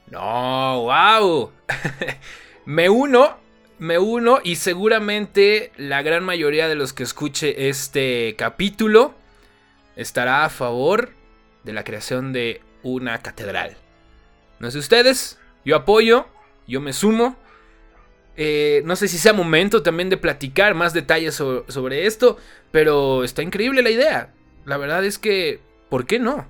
No, 0.07 0.81
wow. 0.81 1.51
me 2.65 2.89
uno, 2.89 3.37
me 3.77 3.99
uno 3.99 4.39
y 4.43 4.55
seguramente 4.55 5.71
la 5.77 6.01
gran 6.01 6.23
mayoría 6.23 6.67
de 6.67 6.75
los 6.75 6.93
que 6.93 7.03
escuche 7.03 7.69
este 7.69 8.35
capítulo 8.37 9.13
estará 9.95 10.45
a 10.45 10.49
favor 10.49 11.11
de 11.63 11.73
la 11.73 11.83
creación 11.83 12.33
de 12.33 12.61
una 12.83 13.19
catedral. 13.19 13.77
No 14.59 14.71
sé 14.71 14.79
ustedes, 14.79 15.39
yo 15.65 15.75
apoyo, 15.75 16.27
yo 16.67 16.81
me 16.81 16.93
sumo. 16.93 17.35
Eh, 18.37 18.81
no 18.85 18.95
sé 18.95 19.07
si 19.07 19.17
sea 19.17 19.33
momento 19.33 19.83
también 19.83 20.09
de 20.09 20.17
platicar 20.17 20.73
más 20.73 20.93
detalles 20.93 21.35
sobre, 21.35 22.05
esto, 22.05 22.37
pero 22.71 23.23
está 23.23 23.41
increíble 23.41 23.81
la 23.81 23.89
idea. 23.89 24.33
La 24.65 24.77
verdad 24.77 25.03
es 25.03 25.17
que, 25.17 25.59
¿por 25.89 26.05
qué 26.05 26.19
no? 26.19 26.45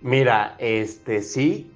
Mira, 0.00 0.56
este 0.58 1.22
sí, 1.22 1.72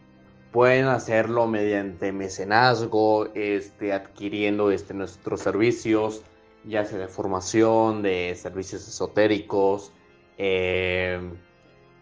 pueden 0.53 0.87
hacerlo 0.87 1.47
mediante 1.47 2.13
mecenazgo, 2.13 3.29
este, 3.35 3.93
adquiriendo 3.93 4.71
este, 4.71 4.95
nuestros 4.95 5.41
servicios, 5.41 6.23
ya 6.65 6.85
sea 6.85 6.99
de 6.99 7.09
formación, 7.09 8.03
de 8.03 8.35
servicios 8.37 8.87
esotéricos, 8.87 9.93
eh, 10.37 11.21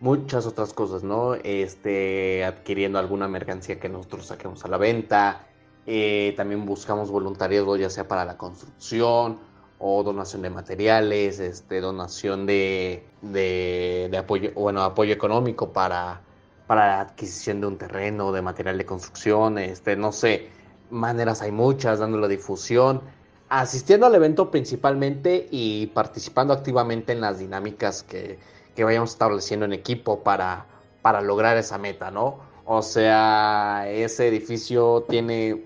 muchas 0.01 0.47
otras 0.47 0.73
cosas, 0.73 1.03
¿no? 1.03 1.35
Este, 1.35 2.45
adquiriendo 2.45 2.99
alguna 2.99 3.29
mercancía 3.29 3.79
que 3.79 3.89
nosotros 3.89 4.27
saquemos 4.27 4.65
a 4.65 4.69
la 4.69 4.79
venta. 4.79 5.47
Eh, 5.87 6.35
también 6.37 6.67
buscamos 6.67 7.11
voluntariado, 7.11 7.77
ya 7.77 7.91
sea 7.91 8.09
para 8.09 8.25
la 8.25 8.37
construcción 8.37 9.39
o 9.79 10.03
donación 10.03 10.43
de 10.43 10.51
materiales, 10.51 11.39
este, 11.39 11.81
donación 11.81 12.47
de, 12.47 13.05
de, 13.23 14.17
apoyo, 14.19 14.53
bueno, 14.55 14.83
apoyo 14.83 15.13
económico 15.13 15.73
para, 15.73 16.23
para 16.67 16.87
la 16.87 17.01
adquisición 17.01 17.61
de 17.61 17.67
un 17.67 17.79
terreno, 17.79 18.33
de 18.33 18.43
material 18.43 18.79
de 18.79 18.87
construcción, 18.87 19.59
este, 19.59 19.97
no 19.97 20.13
sé, 20.13 20.49
maneras 20.91 21.43
hay 21.43 21.53
muchas, 21.53 21.99
dando 21.99 22.19
la 22.19 22.29
difusión, 22.29 23.03
asistiendo 23.49 24.07
al 24.07 24.15
evento 24.15 24.51
principalmente 24.51 25.47
y 25.51 25.89
participando 25.89 26.53
activamente 26.55 27.13
en 27.13 27.21
las 27.21 27.39
dinámicas 27.39 28.03
que, 28.03 28.39
que 28.75 28.85
vayamos 28.85 29.11
estableciendo 29.11 29.67
en 29.67 29.73
equipo 29.73 30.23
para, 30.23 30.67
para 31.03 31.21
lograr 31.21 31.57
esa 31.57 31.79
meta, 31.79 32.11
¿no? 32.11 32.39
O 32.65 32.83
sea, 32.83 33.89
ese 33.89 34.27
edificio 34.27 35.05
tiene 35.09 35.65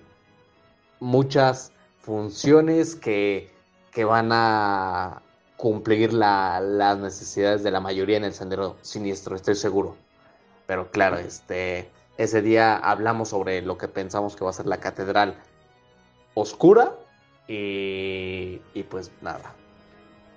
muchas 1.01 1.73
funciones 2.01 2.94
que, 2.94 3.51
que 3.92 4.05
van 4.05 4.31
a 4.33 5.22
cumplir 5.57 6.12
las 6.12 6.98
necesidades 6.98 7.62
de 7.62 7.70
la 7.70 7.81
mayoría 7.81 8.16
en 8.16 8.24
el 8.24 8.33
sendero 8.33 8.76
siniestro, 8.83 9.37
estoy 9.37 9.55
seguro. 9.55 9.96
Pero 10.66 10.90
claro, 10.90 11.18
este, 11.18 11.90
ese 12.16 12.42
día 12.42 12.76
hablamos 12.76 13.31
sobre 13.31 13.61
lo 13.61 13.76
que 13.76 13.88
pensamos 13.88 14.37
que 14.37 14.44
va 14.44 14.50
a 14.50 14.55
ser 14.55 14.66
la 14.66 14.79
catedral 14.79 15.35
oscura 16.35 16.94
y, 17.46 18.61
y 18.72 18.83
pues 18.88 19.11
nada, 19.20 19.53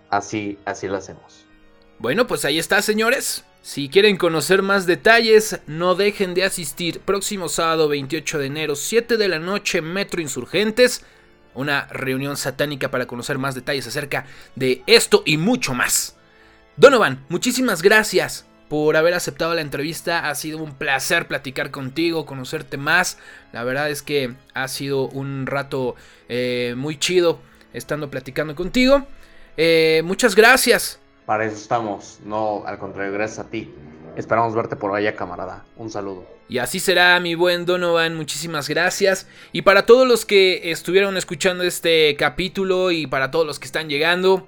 así, 0.10 0.60
así 0.66 0.88
lo 0.88 0.98
hacemos. 0.98 1.46
Bueno, 2.00 2.28
pues 2.28 2.44
ahí 2.44 2.60
está, 2.60 2.82
señores. 2.82 3.46
Si 3.62 3.88
quieren 3.88 4.18
conocer 4.18 4.62
más 4.62 4.86
detalles, 4.86 5.62
no 5.68 5.96
dejen 5.96 6.34
de 6.34 6.44
asistir 6.44 7.00
próximo 7.00 7.48
sábado 7.48 7.88
28 7.88 8.40
de 8.40 8.46
enero, 8.48 8.76
7 8.76 9.16
de 9.16 9.28
la 9.30 9.40
noche, 9.40 9.82
Metro 9.82 10.20
Insurgentes. 10.20 11.06
Una 11.56 11.88
reunión 11.88 12.38
satánica 12.38 12.90
para 12.92 13.06
conocer 13.06 13.38
más 13.38 13.56
detalles 13.56 13.88
acerca 13.88 14.26
de 14.56 14.84
esto 14.88 15.24
y 15.26 15.38
mucho 15.38 15.74
más. 15.74 16.18
Donovan, 16.78 17.24
muchísimas 17.30 17.82
gracias 17.82 18.46
por 18.70 18.98
haber 18.98 19.14
aceptado 19.14 19.54
la 19.54 19.62
entrevista. 19.62 20.30
Ha 20.30 20.36
sido 20.36 20.58
un 20.58 20.76
placer 20.76 21.28
platicar 21.28 21.72
contigo, 21.72 22.26
conocerte 22.26 22.78
más. 22.78 23.18
La 23.52 23.64
verdad 23.64 23.90
es 23.90 24.02
que 24.02 24.34
ha 24.54 24.68
sido 24.68 25.08
un 25.10 25.46
rato 25.46 25.96
eh, 26.30 26.74
muy 26.78 26.98
chido 26.98 27.40
estando 27.74 28.10
platicando 28.10 28.56
contigo. 28.56 29.06
Eh, 29.58 30.02
muchas 30.04 30.36
gracias 30.36 31.00
para 31.26 31.46
eso 31.46 31.56
estamos, 31.56 32.20
no 32.26 32.64
al 32.66 32.78
contrario, 32.78 33.14
gracias 33.14 33.46
a 33.46 33.50
ti. 33.50 33.74
Esperamos 34.16 34.54
verte 34.54 34.76
por 34.76 34.96
allá, 34.96 35.16
camarada. 35.16 35.66
Un 35.76 35.90
saludo. 35.90 36.26
Y 36.48 36.60
así 36.60 36.80
será, 36.80 37.20
mi 37.20 37.34
buen 37.34 37.66
Donovan. 37.66 38.16
Muchísimas 38.16 38.70
gracias. 38.70 39.28
Y 39.52 39.64
para 39.64 39.86
todos 39.86 40.08
los 40.08 40.26
que 40.26 40.72
estuvieron 40.72 41.18
escuchando 41.18 41.64
este 41.64 42.16
capítulo 42.16 42.92
y 42.92 43.08
para 43.08 43.32
todos 43.32 43.48
los 43.48 43.60
que 43.60 43.66
están 43.66 43.90
llegando, 43.90 44.48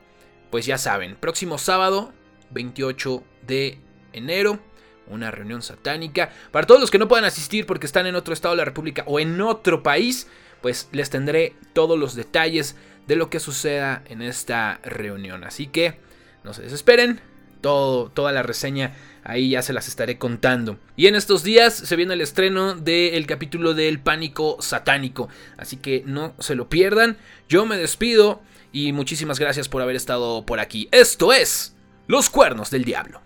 pues 0.51 0.67
ya 0.67 0.77
saben, 0.77 1.15
próximo 1.15 1.57
sábado, 1.57 2.13
28 2.51 3.23
de 3.47 3.79
enero, 4.13 4.59
una 5.07 5.31
reunión 5.31 5.63
satánica. 5.63 6.29
Para 6.51 6.67
todos 6.67 6.79
los 6.79 6.91
que 6.91 6.99
no 6.99 7.07
puedan 7.07 7.25
asistir 7.25 7.65
porque 7.65 7.87
están 7.87 8.05
en 8.05 8.15
otro 8.15 8.33
estado 8.33 8.53
de 8.53 8.59
la 8.59 8.65
República 8.65 9.03
o 9.07 9.19
en 9.19 9.41
otro 9.41 9.81
país, 9.81 10.27
pues 10.61 10.89
les 10.91 11.09
tendré 11.09 11.55
todos 11.73 11.97
los 11.97 12.13
detalles 12.13 12.75
de 13.07 13.15
lo 13.15 13.29
que 13.31 13.39
suceda 13.39 14.03
en 14.05 14.21
esta 14.21 14.79
reunión. 14.83 15.43
Así 15.43 15.67
que 15.67 15.99
no 16.43 16.53
se 16.53 16.61
desesperen, 16.61 17.21
todo, 17.61 18.09
toda 18.11 18.31
la 18.31 18.43
reseña 18.43 18.93
ahí 19.25 19.49
ya 19.49 19.61
se 19.61 19.73
las 19.73 19.89
estaré 19.89 20.17
contando. 20.17 20.77
Y 20.95 21.07
en 21.07 21.15
estos 21.15 21.43
días 21.43 21.73
se 21.73 21.95
viene 21.97 22.13
el 22.13 22.21
estreno 22.21 22.75
del 22.75 23.27
capítulo 23.27 23.73
del 23.73 23.99
pánico 23.99 24.57
satánico, 24.61 25.27
así 25.57 25.77
que 25.77 26.03
no 26.05 26.33
se 26.39 26.55
lo 26.55 26.69
pierdan. 26.69 27.17
Yo 27.49 27.65
me 27.65 27.75
despido 27.75 28.41
y 28.71 28.93
muchísimas 28.93 29.39
gracias 29.39 29.67
por 29.67 29.81
haber 29.81 29.95
estado 29.97 30.45
por 30.45 30.59
aquí. 30.59 30.87
Esto 30.91 31.33
es 31.33 31.75
Los 32.07 32.29
Cuernos 32.29 32.69
del 32.69 32.85
Diablo. 32.85 33.21